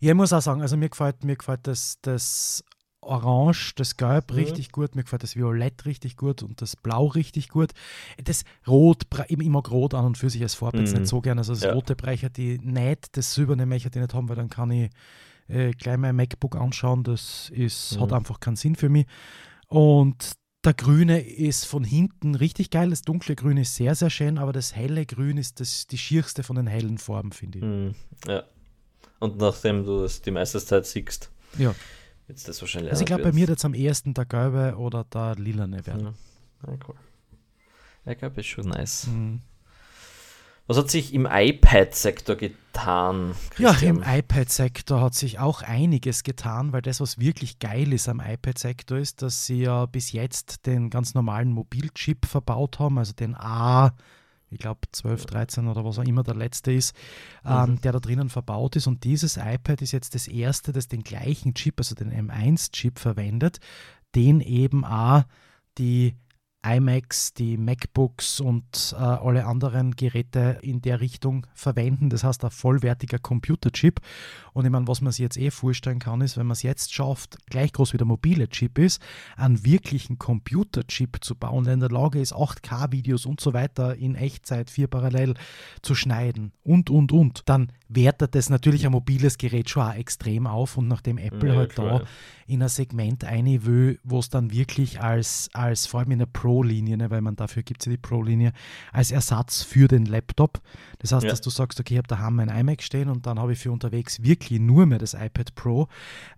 [0.00, 2.64] Ja, ich muss auch sagen, also mir gefällt, mir gefällt das, das
[3.06, 4.36] Orange, das Gelb mhm.
[4.36, 7.70] richtig gut, mir gefällt das Violett richtig gut und das Blau richtig gut.
[8.22, 10.84] Das Rot, ich, mag Rot an und für sich als Farbe mhm.
[10.84, 11.40] jetzt nicht so gerne.
[11.40, 11.72] Also das ja.
[11.72, 14.90] Rote Brecher die nicht, das Silberne möchte ich nicht haben, weil dann kann ich
[15.48, 17.04] äh, gleich mein MacBook anschauen.
[17.04, 18.00] Das ist, mhm.
[18.00, 19.06] hat einfach keinen Sinn für mich.
[19.68, 20.32] Und
[20.64, 22.90] der Grüne ist von hinten richtig geil.
[22.90, 26.42] Das dunkle Grün ist sehr, sehr schön, aber das helle Grün ist das, die schierste
[26.42, 27.64] von den hellen Farben, finde ich.
[27.64, 27.94] Mhm.
[28.26, 28.44] Ja.
[29.18, 31.30] Und nachdem du das die meiste Zeit siehst.
[31.58, 31.74] Ja
[32.28, 32.90] Jetzt das wahrscheinlich.
[32.90, 36.14] Also ich glaube, bei mir jetzt am ersten der gelbe oder der lilane werden.
[36.66, 36.94] Ja, ja cool.
[38.06, 39.06] Ich glaube, ist schon nice.
[39.06, 39.40] Mhm.
[40.66, 43.34] Was hat sich im iPad-Sektor getan?
[43.50, 43.98] Christian?
[43.98, 48.20] Ja, im iPad-Sektor hat sich auch einiges getan, weil das, was wirklich geil ist am
[48.20, 53.34] iPad-Sektor, ist, dass sie ja bis jetzt den ganz normalen Mobilchip verbaut haben, also den
[53.34, 53.94] A
[54.50, 56.94] ich glaube 12, 13 oder was auch immer der letzte ist,
[57.44, 57.80] ähm, mhm.
[57.80, 58.86] der da drinnen verbaut ist.
[58.86, 63.58] Und dieses iPad ist jetzt das erste, das den gleichen Chip, also den M1-Chip verwendet,
[64.14, 65.24] den eben auch
[65.78, 66.14] die
[66.64, 72.08] iMacs, die MacBooks und äh, alle anderen Geräte in der Richtung verwenden.
[72.08, 74.00] Das heißt, ein vollwertiger Computerchip.
[74.54, 76.94] Und ich meine, was man sich jetzt eh vorstellen kann, ist, wenn man es jetzt
[76.94, 79.02] schafft, gleich groß wie der mobile Chip ist,
[79.36, 84.14] einen wirklichen Computerchip zu bauen, der in der Lage ist, 8K-Videos und so weiter in
[84.14, 85.34] Echtzeit, vier parallel
[85.82, 90.46] zu schneiden und, und, und, dann wertet das natürlich ein mobiles Gerät schon auch extrem
[90.46, 90.76] auf.
[90.76, 92.02] Und nachdem Apple ja, halt da
[92.46, 96.26] in ein Segment eine will, wo es dann wirklich als, als vor allem in der
[96.26, 98.52] Pro-Linie, ne, weil man dafür gibt es ja die Pro-Linie,
[98.92, 100.60] als Ersatz für den Laptop.
[101.04, 101.30] Das heißt, ja.
[101.30, 103.70] dass du sagst, okay, ich habe daheim mein iMac stehen und dann habe ich für
[103.70, 105.88] unterwegs wirklich nur mehr das iPad Pro.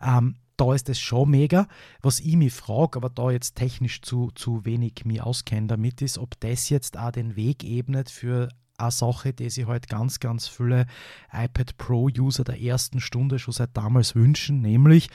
[0.02, 1.68] Ähm, da ist es schon mega.
[2.02, 6.18] Was ich mich frage, aber da jetzt technisch zu, zu wenig mich auskenne damit, ist,
[6.18, 10.48] ob das jetzt auch den Weg ebnet für eine Sache, die sich halt ganz, ganz
[10.48, 10.86] viele
[11.32, 15.10] iPad Pro-User der ersten Stunde schon seit damals wünschen, nämlich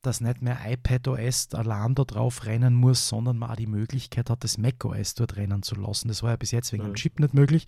[0.00, 4.30] dass nicht mehr iPad OS allein da drauf rennen muss, sondern man auch die Möglichkeit
[4.30, 6.08] hat, das Mac OS dort rennen zu lassen.
[6.08, 6.88] Das war ja bis jetzt wegen mhm.
[6.88, 7.66] dem Chip nicht möglich.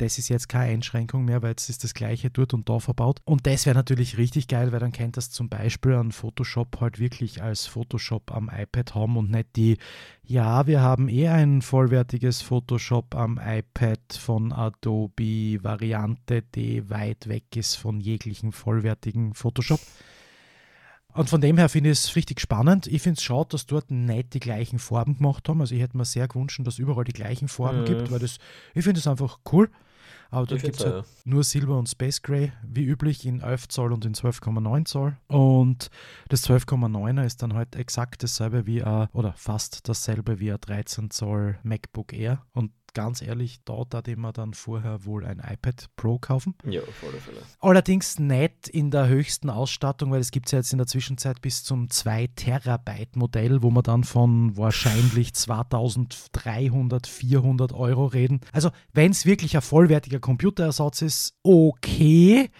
[0.00, 3.20] Das ist jetzt keine Einschränkung mehr, weil jetzt ist das gleiche dort und da verbaut.
[3.26, 6.98] Und das wäre natürlich richtig geil, weil dann kennt das zum Beispiel an Photoshop halt
[6.98, 9.76] wirklich als Photoshop am iPad haben und nicht die,
[10.22, 17.54] ja, wir haben eh ein vollwertiges Photoshop am iPad von Adobe Variante, die weit weg
[17.54, 19.80] ist von jeglichen vollwertigen Photoshop.
[21.12, 22.86] Und von dem her finde ich es richtig spannend.
[22.86, 25.60] Ich finde es schade, dass dort nicht die gleichen Farben gemacht haben.
[25.60, 27.84] Also ich hätte mir sehr gewünscht, dass es überall die gleichen Farben mhm.
[27.84, 28.38] gibt, weil das,
[28.72, 29.68] ich finde es einfach cool.
[30.30, 31.04] Aber dort gibt es halt ja.
[31.24, 35.16] nur Silber und Space Gray, wie üblich in 11 Zoll und in 12,9 Zoll.
[35.26, 35.90] Und
[36.28, 41.10] das 12,9er ist dann halt exakt dasselbe wie ein, oder fast dasselbe wie ein 13
[41.10, 42.42] Zoll MacBook Air.
[42.52, 46.54] Und ganz ehrlich, da da ich mir dann vorher wohl ein iPad Pro kaufen.
[46.64, 47.42] Ja, auf alle Fälle.
[47.60, 51.64] Allerdings nicht in der höchsten Ausstattung, weil es gibt ja jetzt in der Zwischenzeit bis
[51.64, 58.40] zum 2 Terabyte Modell, wo man dann von wahrscheinlich 2300, 400 Euro reden.
[58.52, 62.50] Also wenn es wirklich ein vollwertiger Computerersatz ist, okay.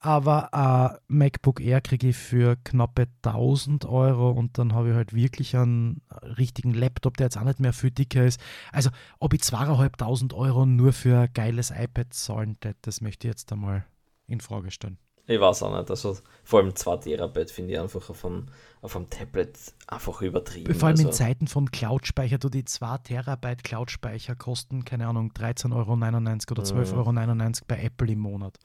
[0.00, 5.12] Aber ein MacBook Air kriege ich für knappe 1000 Euro und dann habe ich halt
[5.12, 8.40] wirklich einen richtigen Laptop, der jetzt auch nicht mehr viel dicker ist.
[8.70, 13.32] Also, ob ich 2500 Euro nur für ein geiles iPad zahlen hätte, das möchte ich
[13.32, 13.84] jetzt einmal
[14.28, 14.98] in Frage stellen.
[15.26, 15.90] Ich weiß auch nicht.
[15.90, 18.46] Also, vor allem 2 Terabyte finde ich einfach auf einem,
[18.80, 19.58] auf einem Tablet
[19.88, 20.72] einfach übertrieben.
[20.74, 21.08] Vor allem also.
[21.08, 26.62] in Zeiten von Cloud-Speicher, du die 2 Terabyte Cloud-Speicher kosten, keine Ahnung, 13,99 Euro oder
[26.62, 28.58] 12,99 Euro bei Apple im Monat.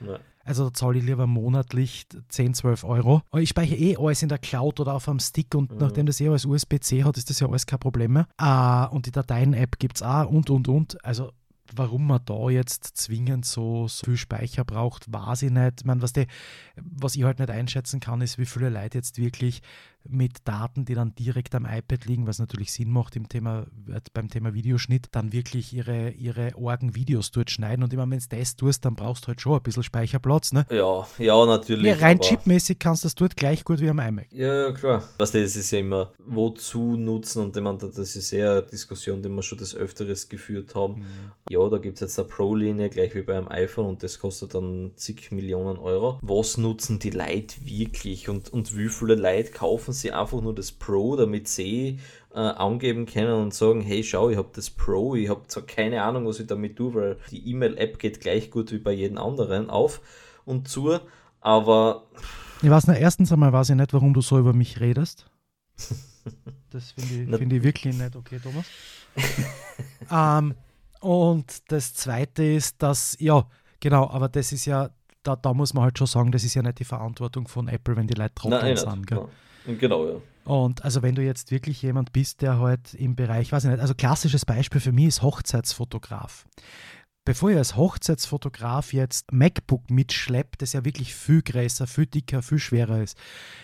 [0.00, 0.20] Ja.
[0.46, 3.22] Also da zahle ich lieber monatlich 10, 12 Euro.
[3.30, 5.78] Aber ich speichere eh alles in der Cloud oder auf einem Stick und mhm.
[5.78, 8.28] nachdem das eh alles USB-C hat, ist das ja alles kein Problem mehr.
[8.36, 11.04] Ah, und die Dateien-App gibt es auch und und und.
[11.04, 11.32] Also
[11.74, 15.80] warum man da jetzt zwingend so, so viel Speicher braucht, weiß ich nicht.
[15.80, 16.26] Ich meine, was, die,
[16.76, 19.62] was ich halt nicht einschätzen kann, ist, wie viele Leute jetzt wirklich
[20.08, 23.66] mit Daten, die dann direkt am iPad liegen, was natürlich Sinn macht im Thema,
[24.12, 27.82] beim Thema Videoschnitt, dann wirklich ihre, ihre Orgen-Videos dort schneiden.
[27.82, 30.52] Und immer wenn du das tust, dann brauchst du halt schon ein bisschen Speicherplatz.
[30.52, 30.66] Ne?
[30.70, 31.86] Ja, ja, natürlich.
[31.86, 34.26] Ja, rein chipmäßig kannst du das dort gleich gut wie am iMac.
[34.32, 35.02] Ja, klar.
[35.18, 39.28] Was das ist ja immer, wozu nutzen und meine, das ist eher eine Diskussion, die
[39.28, 41.00] wir schon des Öfteres geführt haben.
[41.00, 41.04] Mhm.
[41.50, 44.92] Ja, da gibt es jetzt eine Pro-Linie, gleich wie beim iPhone und das kostet dann
[44.96, 46.18] zig Millionen Euro.
[46.22, 50.72] Was nutzen die Leute wirklich und, und wie viele Leute kaufen sie einfach nur das
[50.72, 52.00] Pro, damit sie
[52.34, 56.02] äh, angeben können und sagen, hey schau, ich habe das Pro, ich habe zwar keine
[56.02, 59.70] Ahnung, was ich damit tue, weil die E-Mail-App geht gleich gut wie bei jedem anderen
[59.70, 60.00] auf
[60.44, 60.98] und zu,
[61.40, 62.04] aber...
[62.62, 65.26] Ich weiß nicht, erstens einmal weiß ich nicht, warum du so über mich redest.
[66.70, 68.66] Das finde ich, find ich wirklich nicht okay, Thomas.
[70.10, 70.54] ähm,
[71.00, 73.46] und das Zweite ist, dass, ja,
[73.80, 74.90] genau, aber das ist ja,
[75.22, 77.96] da, da muss man halt schon sagen, das ist ja nicht die Verantwortung von Apple,
[77.96, 79.06] wenn die Leute Trottel sind.
[79.06, 79.26] Gell?
[79.66, 80.14] Genau, ja.
[80.44, 83.80] Und also wenn du jetzt wirklich jemand bist, der halt im Bereich, weiß ich nicht,
[83.80, 86.46] also klassisches Beispiel für mich ist Hochzeitsfotograf
[87.26, 92.60] bevor ihr als Hochzeitsfotograf jetzt MacBook mitschleppt, das ja wirklich viel größer, viel dicker, viel
[92.60, 93.18] schwerer ist,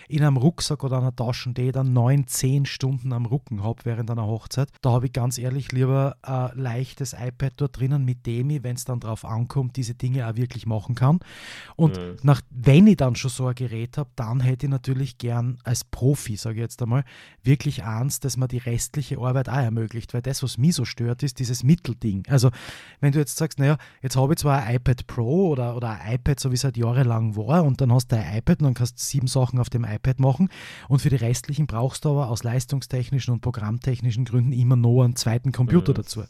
[0.09, 3.79] in einem Rucksack oder einer Tasche, die ich dann neun, zehn Stunden am Rücken habe
[3.85, 8.25] während einer Hochzeit, da habe ich ganz ehrlich lieber ein leichtes iPad dort drinnen, mit
[8.25, 11.19] dem ich, wenn es dann drauf ankommt, diese Dinge auch wirklich machen kann.
[11.77, 12.17] Und mhm.
[12.21, 15.85] nach, wenn ich dann schon so ein Gerät habe, dann hätte ich natürlich gern als
[15.85, 17.05] Profi, sage ich jetzt einmal,
[17.43, 21.23] wirklich eins, dass man die restliche Arbeit auch ermöglicht, weil das, was mich so stört,
[21.23, 22.23] ist dieses Mittelding.
[22.27, 22.49] Also
[22.99, 25.89] wenn du jetzt sagst, sagst, naja, jetzt habe ich zwar ein iPad Pro oder, oder
[25.89, 28.65] ein iPad, so wie es halt jahrelang war, und dann hast du ein iPad und
[28.65, 30.49] dann kannst du sieben Sachen auf dem iPad machen.
[30.87, 35.15] Und für die restlichen brauchst du aber aus leistungstechnischen und programmtechnischen Gründen immer noch einen
[35.15, 35.95] zweiten Computer mhm.
[35.95, 36.23] dazu.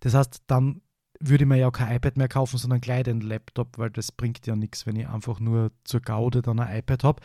[0.00, 0.80] Das heißt, dann
[1.18, 4.46] würde ich mir ja kein iPad mehr kaufen, sondern gleich den Laptop, weil das bringt
[4.46, 7.22] ja nichts, wenn ich einfach nur zur Gaude dann ein iPad habe.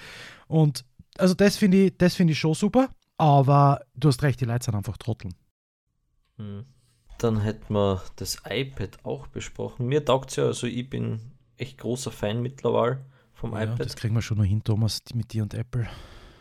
[0.47, 0.85] Und
[1.17, 4.75] also das finde ich, find ich schon super, aber du hast recht, die Leute sind
[4.75, 5.33] einfach Trotteln.
[6.37, 6.65] Hm.
[7.21, 9.85] Dann hätten wir das iPad auch besprochen.
[9.85, 11.19] Mir taugt es ja, also ich bin
[11.57, 13.05] echt großer Fan mittlerweile
[13.35, 13.79] vom ja, iPad.
[13.79, 15.87] Das kriegen wir schon noch hin, Thomas, mit dir und Apple.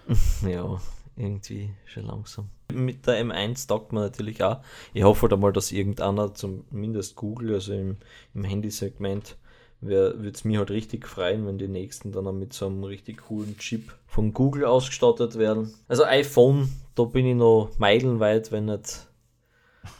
[0.48, 0.80] ja,
[1.16, 2.48] irgendwie schon langsam.
[2.72, 4.62] Mit der M1 taugt man natürlich auch.
[4.94, 7.98] Ich hoffe halt einmal, dass irgendeiner, zumindest Google, also im,
[8.32, 9.36] im Handysegment,
[9.82, 13.26] würde es mir halt richtig freuen, wenn die nächsten dann auch mit so einem richtig
[13.26, 15.74] coolen Chip von Google ausgestattet werden.
[15.88, 19.06] Also iPhone, da bin ich noch meilenweit, wenn nicht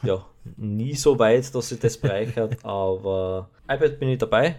[0.03, 0.25] ja,
[0.57, 4.57] nie so weit, dass sich das bereichert, aber iPad bin ich dabei.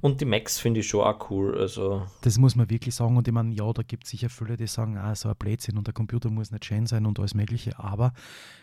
[0.00, 1.56] Und die Macs finde ich schon auch cool.
[1.58, 2.06] Also.
[2.22, 3.16] Das muss man wirklich sagen.
[3.16, 5.78] Und ich meine, ja, da gibt es sicher viele, die sagen, ah, so ein Blödsinn
[5.78, 7.78] und der Computer muss nicht schön sein und alles Mögliche.
[7.78, 8.12] Aber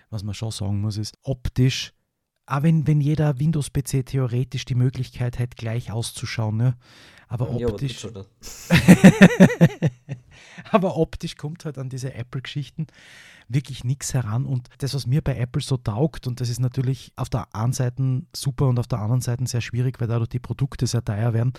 [0.10, 1.94] was man schon sagen muss, ist, optisch,
[2.46, 6.76] auch wenn, wenn jeder Windows-PC theoretisch die Möglichkeit hätte, gleich auszuschauen, ne?
[7.28, 8.04] Aber optisch.
[8.04, 8.26] Ja, aber,
[10.72, 12.88] aber optisch kommt halt an diese Apple-Geschichten
[13.48, 14.46] wirklich nichts heran.
[14.46, 17.74] Und das, was mir bei Apple so taugt, und das ist natürlich auf der einen
[17.74, 21.34] Seite super und auf der anderen Seite sehr schwierig, weil dadurch die Produkte sehr teuer
[21.34, 21.54] werden.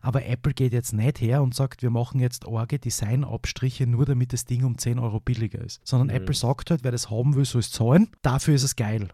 [0.00, 4.32] Aber Apple geht jetzt nicht her und sagt, wir machen jetzt Orge Designabstriche nur damit
[4.32, 5.80] das Ding um 10 Euro billiger ist.
[5.86, 6.22] Sondern mhm.
[6.22, 8.08] Apple sagt halt, wer das haben will, soll es zahlen.
[8.22, 9.08] Dafür ist es geil.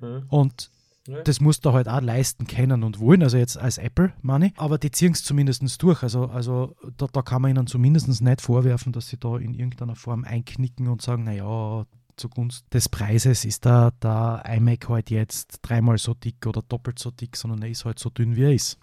[0.00, 0.24] Mhm.
[0.28, 0.70] Und
[1.06, 1.22] ja.
[1.22, 4.78] Das musst du halt auch leisten können und wollen, also jetzt als Apple Money, aber
[4.78, 6.02] die ziehen es zumindest durch.
[6.02, 9.96] Also, also da, da kann man ihnen zumindest nicht vorwerfen, dass sie da in irgendeiner
[9.96, 11.86] Form einknicken und sagen, naja,
[12.16, 17.10] zugunsten des Preises ist da der iMac halt jetzt dreimal so dick oder doppelt so
[17.10, 18.78] dick, sondern er ist halt so dünn, wie er ist.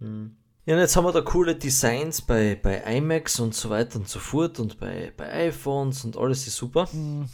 [0.00, 0.36] Mhm.
[0.66, 4.08] Ja, und jetzt haben wir da coole Designs bei, bei iMacs und so weiter und
[4.08, 6.88] so fort und bei, bei iPhones und alles ist super.
[6.92, 7.28] Mhm.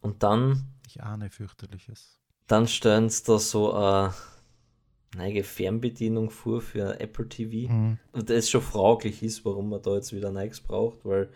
[0.00, 0.72] Und dann.
[0.86, 2.20] Ich ahne fürchterliches.
[2.46, 4.14] Dann stellen sie da so eine
[5.16, 7.72] neue Fernbedienung vor für Apple TV.
[7.72, 7.98] Mhm.
[8.12, 11.28] Und das schon fraglich ist, warum man da jetzt wieder nichts braucht, weil,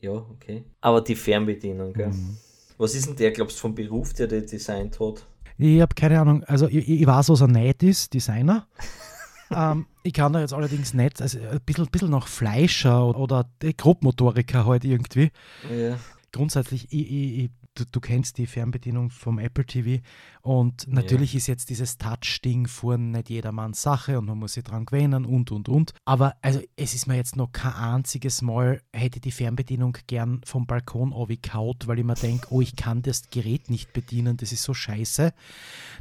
[0.00, 0.64] ja, okay.
[0.80, 2.08] Aber die Fernbedienung, gell.
[2.08, 2.36] Mhm.
[2.78, 5.26] Was ist denn der, glaubst du, vom Beruf, der der designt hat?
[5.56, 6.44] Ich habe keine Ahnung.
[6.44, 8.66] Also, ich, ich weiß, was er nicht ist, Designer.
[9.50, 13.48] ähm, ich kann da jetzt allerdings nicht, also ein bisschen, bisschen noch Fleischer oder, oder
[13.76, 15.30] Grobmotoriker halt irgendwie.
[15.74, 15.98] Ja.
[16.32, 20.02] Grundsätzlich, ich, ich, ich du, du, kennst die Fernbedienung vom Apple TV
[20.42, 21.38] und natürlich ja.
[21.38, 25.50] ist jetzt dieses Touch-Ding vorne nicht jedermanns Sache und man muss sich dran gewöhnen und
[25.52, 25.92] und und.
[26.04, 30.66] Aber also es ist mir jetzt noch kein einziges Mal, hätte die Fernbedienung gern vom
[30.66, 34.62] Balkon kaut, weil ich mir denke, oh, ich kann das Gerät nicht bedienen, das ist
[34.62, 35.32] so scheiße.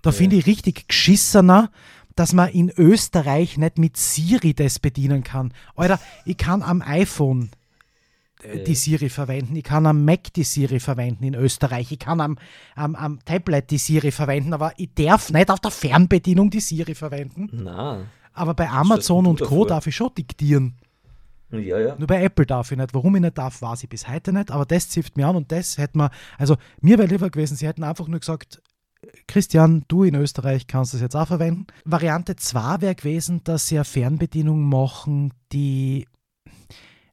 [0.01, 0.15] Da ja.
[0.15, 1.71] finde ich richtig geschissener,
[2.15, 5.53] dass man in Österreich nicht mit Siri das bedienen kann.
[5.75, 7.49] Alter, ich kann am iPhone
[8.65, 12.37] die Siri verwenden, ich kann am Mac die Siri verwenden in Österreich, ich kann am,
[12.75, 16.95] am, am Tablet die Siri verwenden, aber ich darf nicht auf der Fernbedienung die Siri
[16.95, 17.49] verwenden.
[17.51, 18.05] Na.
[18.33, 19.65] Aber bei Amazon und Co.
[19.65, 20.75] Darf ich schon diktieren.
[21.51, 21.95] Ja, ja.
[21.97, 22.93] Nur bei Apple darf ich nicht.
[22.93, 24.51] Warum ich nicht darf, weiß ich bis heute nicht.
[24.51, 27.67] Aber das zipft mir an und das hätte man, also mir wäre lieber gewesen, sie
[27.67, 28.61] hätten einfach nur gesagt,
[29.27, 31.67] Christian, du in Österreich kannst das jetzt auch verwenden.
[31.85, 36.07] Variante 2 wäre gewesen, dass sie eine Fernbedienung machen, die,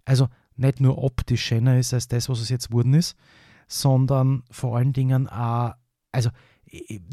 [0.05, 0.29] also
[0.63, 3.17] nicht nur optisch schöner ist als das, was es jetzt wurden ist,
[3.69, 5.75] sondern vor allen Dingen auch,
[6.13, 6.31] also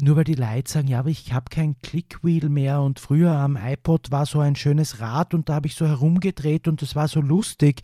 [0.00, 3.56] nur weil die Leute sagen, ja, aber ich habe kein Clickwheel mehr und früher am
[3.56, 7.08] iPod war so ein schönes Rad und da habe ich so herumgedreht und das war
[7.08, 7.82] so lustig.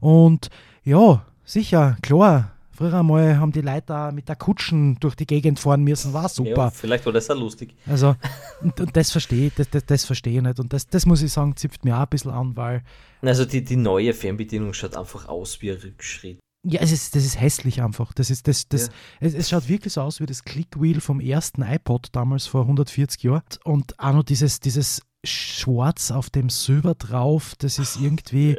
[0.00, 0.48] Und
[0.84, 5.58] ja, sicher, klar, Früher einmal haben die Leute da mit der Kutschen durch die Gegend
[5.58, 6.66] fahren müssen, war super.
[6.66, 7.74] Ja, vielleicht war das auch lustig.
[7.86, 8.14] Also,
[8.62, 10.60] und, und das verstehe das, das, das verstehe ich nicht.
[10.60, 12.84] Und das, das muss ich sagen, zipft mir auch ein bisschen an, weil.
[13.20, 16.38] Also die, die neue Fernbedienung schaut einfach aus wie ein Rückschritt.
[16.64, 18.12] Ja, es ist, das ist hässlich einfach.
[18.12, 18.92] Das ist, das, das, ja.
[19.26, 23.24] es, es, schaut wirklich so aus wie das Clickwheel vom ersten iPod damals vor 140
[23.24, 23.42] Jahren.
[23.64, 28.52] Und auch noch dieses, dieses Schwarz auf dem Silber drauf, das ist irgendwie.
[28.52, 28.58] Ja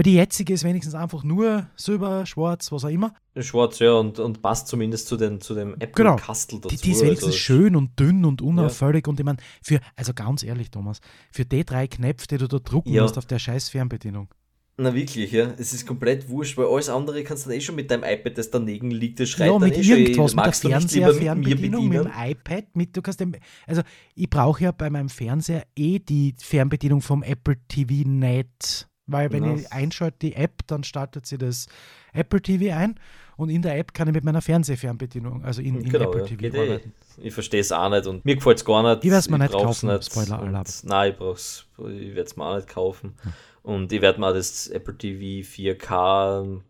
[0.00, 3.12] weil die jetzige ist wenigstens einfach nur silber, schwarz, was auch immer.
[3.38, 6.70] Schwarz, ja, und, und passt zumindest zu, den, zu dem Apple-Kastel genau.
[6.70, 6.74] dazu.
[6.74, 9.06] Die, die ist wenigstens also schön und dünn und unauffällig.
[9.06, 9.10] Ja.
[9.10, 12.58] Und ich meine, für, also ganz ehrlich, Thomas, für die drei Knöpfe, die du da
[12.60, 13.02] drucken ja.
[13.02, 14.28] musst auf der scheiß Fernbedienung.
[14.78, 15.52] Na wirklich, ja.
[15.58, 18.38] Es ist komplett wurscht, weil alles andere kannst du dann eh schon mit deinem iPad,
[18.38, 21.88] das daneben liegt, das schreit ja, dann mit eh irgendwas, schon, mit der Fernseher, Fernbedienung,
[21.90, 23.34] mit, mit dem iPad, mit, du kannst dem,
[23.66, 23.82] also
[24.14, 29.44] ich brauche ja bei meinem Fernseher eh die Fernbedienung vom Apple TV nicht weil wenn
[29.44, 29.56] genau.
[29.56, 31.66] ich einschalte die App, dann startet sie das
[32.12, 32.98] Apple TV ein
[33.36, 36.54] und in der App kann ich mit meiner Fernsehfernbedienung, also in, in genau, Apple TV
[36.54, 36.92] ja, arbeiten.
[37.16, 39.04] Ich, ich verstehe es auch nicht und mir gefällt es gar nicht.
[39.04, 40.12] Ich werde es mir nicht kaufen, nicht.
[40.12, 40.64] Spoiler Alarm.
[40.84, 43.14] Nein, ich, ich werde es mir auch nicht kaufen.
[43.22, 43.32] Hm.
[43.62, 46.60] Und ich werde mal das Apple TV 4K,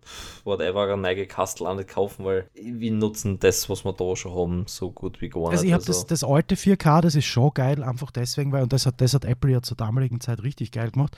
[0.45, 4.65] whatever, neue Kastel auch nicht kaufen, weil wir nutzen das, was wir da schon haben,
[4.67, 5.59] so gut wie gar also nicht.
[5.59, 8.73] Also ich habe das, das alte 4K, das ist schon geil, einfach deswegen, weil, und
[8.73, 11.17] das hat, das hat Apple ja zur damaligen Zeit richtig geil gemacht,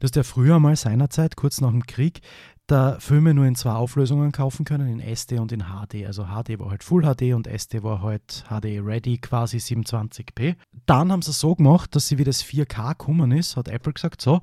[0.00, 2.20] dass der früher mal seinerzeit, kurz nach dem Krieg,
[2.66, 6.06] da Filme nur in zwei Auflösungen kaufen können, in SD und in HD.
[6.06, 10.56] Also HD war halt Full HD und SD war halt HD Ready, quasi 720p.
[10.86, 13.92] Dann haben sie es so gemacht, dass sie wie das 4K gekommen ist, hat Apple
[13.92, 14.40] gesagt, so,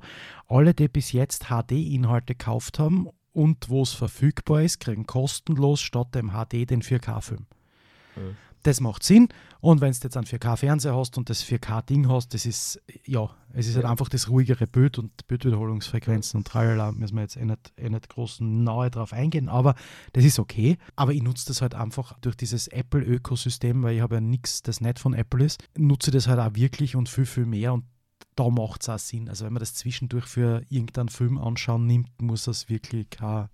[0.48, 6.14] alle, die bis jetzt HD-Inhalte gekauft haben und wo es verfügbar ist, kriegen kostenlos statt
[6.14, 7.46] dem HD den 4K-Film.
[8.16, 8.36] Mhm.
[8.62, 9.28] Das macht Sinn.
[9.60, 13.66] Und wenn du jetzt einen 4K-Fernseher hast und das 4K-Ding hast, das ist, ja, es
[13.68, 17.72] ist halt einfach das ruhigere Bild und Bildwiederholungsfrequenzen und tralala, müssen wir jetzt eh nicht,
[17.76, 19.74] eh nicht groß nahe drauf eingehen, aber
[20.12, 20.78] das ist okay.
[20.96, 24.80] Aber ich nutze das halt einfach durch dieses Apple-Ökosystem, weil ich habe ja nichts, das
[24.80, 27.84] nicht von Apple ist, nutze das halt auch wirklich und viel, viel mehr und
[28.36, 29.28] da macht es auch Sinn.
[29.28, 33.48] Also wenn man das zwischendurch für irgendeinen Film anschauen nimmt, muss das wirklich kein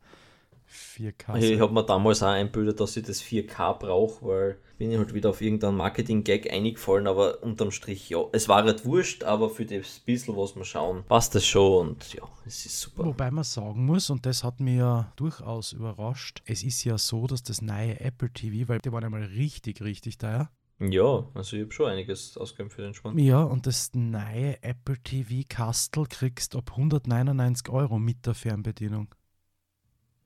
[0.70, 1.42] 4K sein.
[1.42, 5.12] Ich habe mir damals auch einbildet, dass ich das 4K brauche, weil bin ich halt
[5.12, 9.66] wieder auf irgendeinen Marketing-Gag eingefallen, aber unterm Strich, ja, es war halt wurscht, aber für
[9.66, 13.04] das bisschen, was wir schauen, passt das schon und ja, es ist super.
[13.04, 17.26] Wobei man sagen muss, und das hat mich ja durchaus überrascht, es ist ja so,
[17.26, 20.50] dass das neue Apple TV, weil die waren einmal richtig, richtig teuer.
[20.80, 23.20] Ja, also ich habe schon einiges ausgegeben für den Schwanz.
[23.20, 29.12] Ja, und das neue Apple TV Kastel kriegst ab 199 Euro mit der Fernbedienung.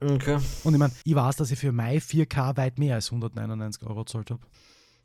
[0.03, 0.39] Okay.
[0.65, 4.05] Und ich meine, ich weiß, dass ich für mein 4K weit mehr als 199 Euro
[4.05, 4.41] gezahlt habe.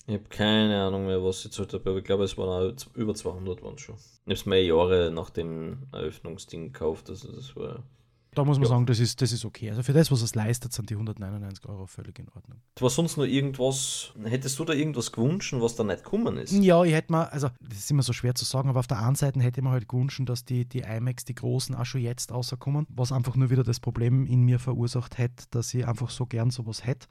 [0.08, 3.14] Ich habe keine Ahnung mehr, was ich gezahlt habe, aber ich glaube, es waren über
[3.14, 3.96] 200 waren schon.
[3.96, 7.84] Ich habe es mir Jahre nach dem Eröffnungsding gekauft, also das war
[8.38, 8.70] Da muss man Ja.
[8.70, 9.72] sagen, das ist, das ist okay.
[9.72, 12.60] Also für das, was es leistet, sind die 199 Euro völlig in Ordnung.
[12.80, 16.52] War sonst noch irgendwas, hättest du da irgendwas gewünscht, was da nicht gekommen ist?
[16.52, 19.00] Ja, ich hätte mir, also das ist immer so schwer zu sagen, aber auf der
[19.04, 22.02] einen Seite hätte ich mir halt gewünscht, dass die, die iMacs, die großen, auch schon
[22.02, 26.12] jetzt rauskommen, was einfach nur wieder das Problem in mir verursacht hätte, dass ich einfach
[26.12, 27.08] so gern sowas hätte.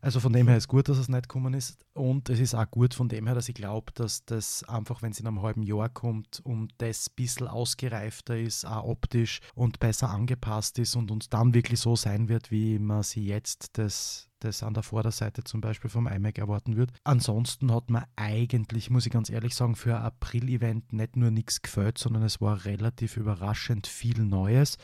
[0.00, 1.78] Also von dem her ist gut, dass es nicht gekommen ist.
[1.94, 5.12] Und es ist auch gut von dem her, dass ich glaube, dass das einfach, wenn
[5.12, 9.78] es in einem halben Jahr kommt, um das ein bisschen ausgereifter ist, auch optisch und
[9.78, 14.30] besser angepasst ist und uns dann wirklich so sein wird, wie man sie jetzt das
[14.40, 16.92] das an der Vorderseite zum Beispiel vom iMac erwarten wird.
[17.04, 21.62] Ansonsten hat mir eigentlich, muss ich ganz ehrlich sagen, für ein April-Event nicht nur nichts
[21.62, 24.78] gefällt, sondern es war relativ überraschend viel Neues.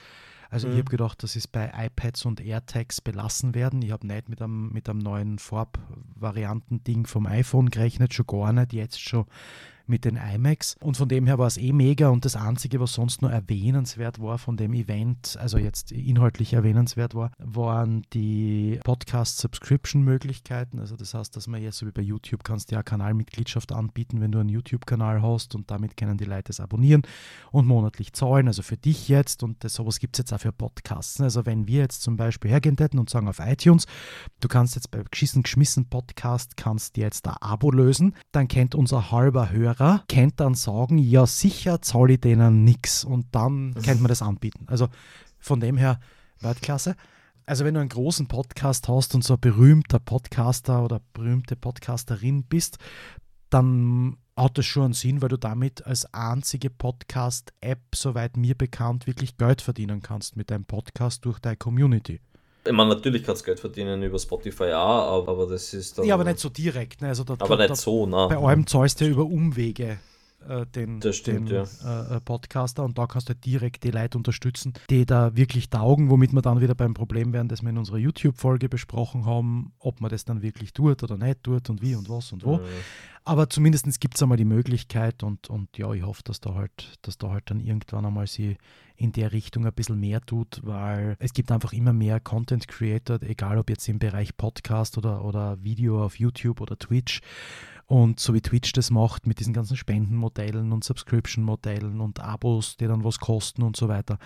[0.51, 0.79] Also ich Mhm.
[0.79, 3.83] habe gedacht, dass es bei iPads und AirTags belassen werden.
[3.83, 8.73] Ich habe nicht mit einem, mit einem neuen Farbvarianten-Ding vom iPhone gerechnet, schon gar nicht,
[8.73, 9.27] jetzt schon
[9.87, 10.77] mit den iMacs.
[10.81, 12.09] Und von dem her war es eh mega.
[12.09, 17.15] Und das Einzige, was sonst nur erwähnenswert war von dem Event, also jetzt inhaltlich erwähnenswert
[17.15, 20.79] war, waren die Podcast-Subscription-Möglichkeiten.
[20.81, 24.21] Also das heißt, dass man jetzt so wie bei YouTube kannst du ja Kanalmitgliedschaft anbieten,
[24.21, 27.03] wenn du einen YouTube-Kanal hast und damit können die Leute es abonnieren
[27.51, 28.49] und monatlich zahlen.
[28.49, 31.21] Also für dich jetzt und das, sowas gibt es jetzt auch für Podcasts.
[31.21, 33.87] Also wenn wir jetzt zum Beispiel hergehen hätten und sagen auf iTunes,
[34.41, 38.75] du kannst jetzt bei Geschissen geschmissen Podcast kannst dir jetzt ein Abo lösen, dann kennt
[38.75, 39.76] unser halber Hörer,
[40.09, 44.65] kennt dann sagen, ja sicher zahle ich denen nix und dann kennt man das anbieten.
[44.69, 44.89] Also
[45.39, 46.01] von dem her
[46.41, 46.97] Weltklasse.
[47.45, 52.43] Also wenn du einen großen Podcast hast und so ein berühmter Podcaster oder berühmte Podcasterin
[52.43, 52.79] bist,
[53.51, 59.07] dann hat das schon einen Sinn, weil du damit als einzige Podcast-App, soweit mir bekannt,
[59.07, 62.21] wirklich Geld verdienen kannst mit deinem Podcast durch deine Community.
[62.67, 66.05] Ich meine, natürlich kannst du Geld verdienen über Spotify auch, aber, das ist dann.
[66.05, 67.01] Ja, aber nicht so direkt.
[67.03, 67.09] Ne?
[67.09, 68.27] Also da, Aber da, nicht so, ne?
[68.29, 69.99] Bei allem zahlst du ja über Umwege
[70.49, 71.65] äh, den, stimmt, den ja.
[71.85, 75.71] äh, äh, Podcaster und da kannst du halt direkt die Leute unterstützen, die da wirklich
[75.71, 79.73] taugen, womit wir dann wieder beim Problem wären, das wir in unserer YouTube-Folge besprochen haben,
[79.79, 82.57] ob man das dann wirklich tut oder nicht tut und wie und was und wo.
[82.57, 82.63] Mhm.
[83.25, 86.97] Aber zumindest gibt es einmal die Möglichkeit und, und ja, ich hoffe, dass da halt,
[87.03, 88.57] dass da halt dann irgendwann einmal sie
[88.95, 93.21] in der Richtung ein bisschen mehr tut, weil es gibt einfach immer mehr Content Creator,
[93.23, 97.21] egal ob jetzt im Bereich Podcast oder, oder Video auf YouTube oder Twitch.
[97.89, 102.87] Und so wie Twitch das macht mit diesen ganzen Spendenmodellen und Subscription-Modellen und Abos, die
[102.89, 104.19] dann was kosten und so weiter,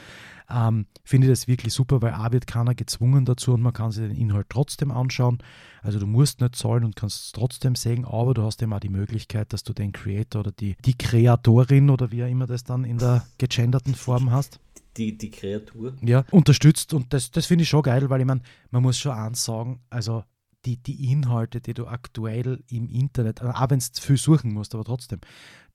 [0.49, 3.91] ähm, finde ich das wirklich super, weil A wird keiner gezwungen dazu und man kann
[3.93, 5.39] sich den Inhalt trotzdem anschauen.
[5.83, 8.89] Also du musst nicht zahlen und kannst es trotzdem sehen, aber du hast auch die
[8.89, 12.85] Möglichkeit, dass du den Creator oder die, die Kreatorin oder wie auch immer das dann
[12.85, 14.59] in der gegenderten Form hast,
[14.97, 15.97] Die, die Kreatur.
[16.01, 16.95] ja, unterstützt.
[16.95, 19.81] Und das, das finde ich schon geil, weil ich meine, man muss schon eins sagen,
[19.91, 20.25] also
[20.65, 24.75] die, die Inhalte, die du aktuell im Internet, äh, auch wenn du viel suchen musst,
[24.75, 25.21] aber trotzdem,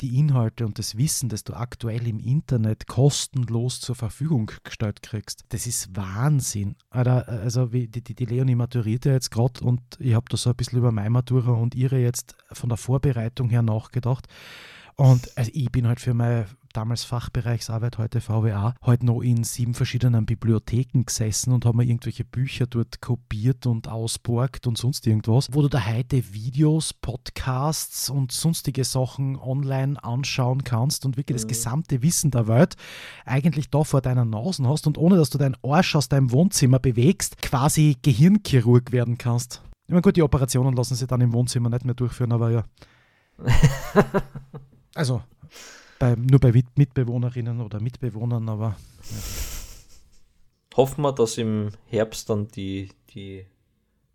[0.02, 5.46] die Inhalte und das Wissen, das du aktuell im Internet kostenlos zur Verfügung gestellt kriegst,
[5.50, 6.76] das ist Wahnsinn.
[6.90, 10.38] Alter, Also wie die, die, die Leonie maturiert ja jetzt gerade und ich habe da
[10.38, 14.28] so ein bisschen über meine Matura und ihre jetzt von der Vorbereitung her nachgedacht.
[14.96, 19.74] Und also ich bin halt für meine damals Fachbereichsarbeit, heute VWA, halt noch in sieben
[19.74, 25.48] verschiedenen Bibliotheken gesessen und habe mir irgendwelche Bücher dort kopiert und ausborgt und sonst irgendwas,
[25.52, 31.46] wo du da heute Videos, Podcasts und sonstige Sachen online anschauen kannst und wirklich das
[31.46, 31.50] Mhm.
[31.50, 32.76] gesamte Wissen der Welt
[33.26, 36.80] eigentlich da vor deiner Nase hast und ohne dass du deinen Arsch aus deinem Wohnzimmer
[36.80, 39.62] bewegst, quasi Gehirnchirurg werden kannst.
[39.88, 42.64] Ich meine, gut, die Operationen lassen sich dann im Wohnzimmer nicht mehr durchführen, aber ja.
[44.96, 45.22] Also,
[46.00, 48.76] bei, nur bei Mit- Mitbewohnerinnen oder Mitbewohnern, aber
[50.76, 53.46] Hoffen wir, dass im Herbst dann die, die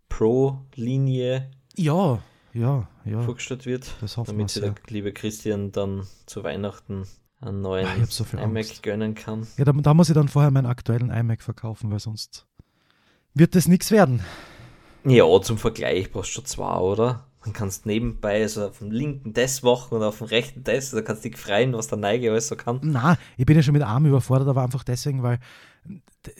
[0.09, 2.21] Pro-Linie ja,
[2.53, 7.07] ja, ja, vorgestellt wird, das hoffen damit sich der liebe Christian dann zu Weihnachten
[7.39, 8.83] einen neuen Ah, ich hab so iMac Angst.
[8.83, 9.47] gönnen kann.
[9.57, 12.45] Ja, da, da muss ich dann vorher meinen aktuellen iMac verkaufen, weil sonst
[13.33, 14.21] wird das nichts werden.
[15.03, 17.25] Ja, zum Vergleich brauchst du schon zwei, oder?
[17.43, 20.91] Dann kannst nebenbei so auf dem linken das machen und auf dem rechten das.
[20.91, 22.79] Da kannst du dich freien, was der Neige alles so kann.
[22.83, 25.39] Na, ich bin ja schon mit Arm überfordert, aber einfach deswegen, weil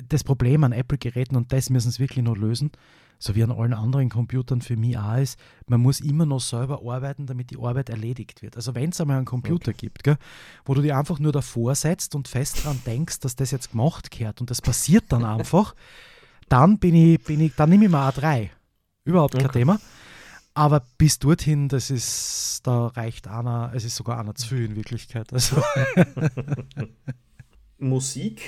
[0.07, 2.71] das Problem an Apple-Geräten und das müssen sie wirklich noch lösen,
[3.17, 6.81] so wie an allen anderen Computern für mich auch ist, man muss immer noch selber
[6.85, 8.55] arbeiten, damit die Arbeit erledigt wird.
[8.55, 9.87] Also wenn es einmal einen Computer okay.
[9.87, 10.17] gibt, gell,
[10.65, 14.11] wo du dir einfach nur davor setzt und fest dran denkst, dass das jetzt gemacht
[14.11, 15.75] gehört und das passiert dann einfach,
[16.49, 18.49] dann bin ich, bin ich, dann nehme ich mal A3.
[19.03, 19.59] Überhaupt kein okay.
[19.59, 19.79] Thema.
[20.53, 24.75] Aber bis dorthin, das ist, da reicht einer, es ist sogar einer zu viel in
[24.75, 25.31] Wirklichkeit.
[25.31, 25.61] Also.
[27.77, 28.41] Musik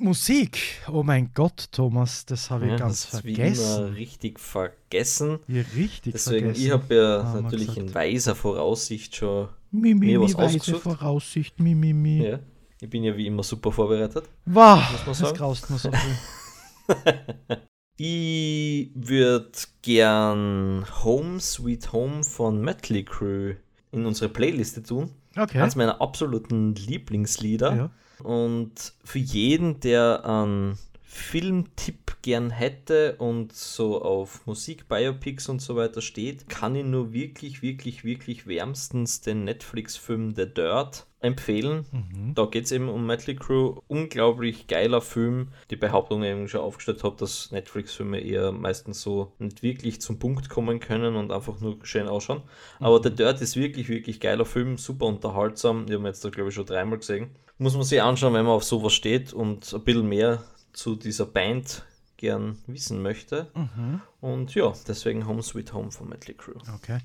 [0.00, 0.80] Musik.
[0.90, 3.94] Oh mein Gott, Thomas, das habe ich ja, ganz vergessen.
[3.94, 5.40] Wie richtig vergessen.
[5.46, 6.64] Ja, richtig Deswegen, vergessen.
[6.64, 10.82] ich habe ja haben natürlich in weiser Voraussicht schon mi, mi, mir was mi, ausgesucht.
[10.82, 12.24] Voraussicht, mi, mi, mi.
[12.24, 12.38] Ja,
[12.80, 14.24] ich bin ja wie immer super vorbereitet.
[14.46, 15.90] Wow, das graust mir so
[18.02, 19.50] Ich würde
[19.82, 23.52] gern Home Sweet Home von Metley Crew
[23.92, 25.10] in unsere Playliste tun.
[25.36, 25.58] Okay.
[25.60, 27.76] Eines meiner absoluten Lieblingslieder.
[27.76, 27.90] Ja.
[28.24, 30.78] Und für jeden, der einen
[31.12, 37.12] Filmtipp gern hätte und so auf Musik, Biopics und so weiter steht, kann ich nur
[37.12, 41.84] wirklich, wirklich, wirklich wärmstens den Netflix-Film The Dirt empfehlen.
[41.90, 42.34] Mhm.
[42.36, 43.80] Da geht es eben um Metal Crew.
[43.88, 45.48] Unglaublich geiler Film.
[45.70, 50.00] Die Behauptung, die ich eben schon aufgestellt habe, dass Netflix-Filme eher meistens so nicht wirklich
[50.00, 52.42] zum Punkt kommen können und einfach nur schön ausschauen.
[52.78, 52.86] Mhm.
[52.86, 55.86] Aber The Dirt ist wirklich, wirklich geiler Film, super unterhaltsam.
[55.86, 57.30] Die haben jetzt da, glaube ich, schon dreimal gesehen.
[57.58, 60.42] Muss man sich anschauen, wenn man auf sowas steht und ein bisschen mehr
[60.72, 61.84] zu dieser Band
[62.20, 63.50] gern wissen möchte.
[63.54, 64.02] Mhm.
[64.20, 66.58] Und ja, deswegen Home Sweet Home von Metal Crew.
[66.74, 66.98] Okay.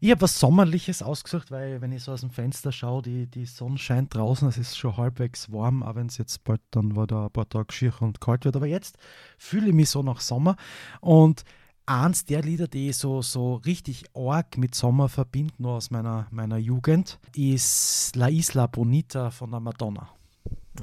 [0.00, 3.44] Ich habe was Sommerliches ausgesucht, weil wenn ich so aus dem Fenster schaue, die, die
[3.44, 7.24] Sonne scheint draußen, es ist schon halbwegs warm, auch wenn es jetzt bald dann wieder
[7.26, 8.56] ein paar Tage schier und kalt wird.
[8.56, 8.96] Aber jetzt
[9.36, 10.56] fühle ich mich so nach Sommer
[11.00, 11.44] und
[11.86, 16.26] eins der Lieder, die ich so, so richtig arg mit Sommer verbinde, nur aus meiner,
[16.30, 20.08] meiner Jugend, ist La Isla Bonita von der Madonna.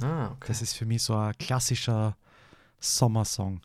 [0.01, 0.45] Ah, okay.
[0.47, 2.15] Das ist für mich so ein klassischer
[2.79, 3.61] Sommersong.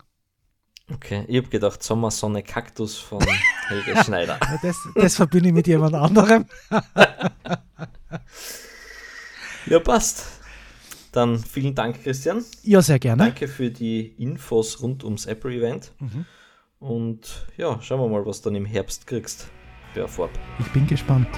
[0.93, 3.21] Okay, ich habe gedacht, Sommersonne Kaktus von
[3.69, 4.39] Helge Schneider.
[4.63, 6.47] das, das verbinde ich mit jemand anderem.
[9.67, 10.27] ja, passt.
[11.13, 12.45] Dann vielen Dank, Christian.
[12.63, 13.25] Ja, sehr gerne.
[13.25, 15.93] Danke für die Infos rund ums Apple-Event.
[15.99, 16.25] Mhm.
[16.81, 19.49] Und ja, schauen wir mal, was du dann im Herbst kriegst
[19.93, 20.31] für Erfolg.
[20.61, 21.29] Ich bin gespannt.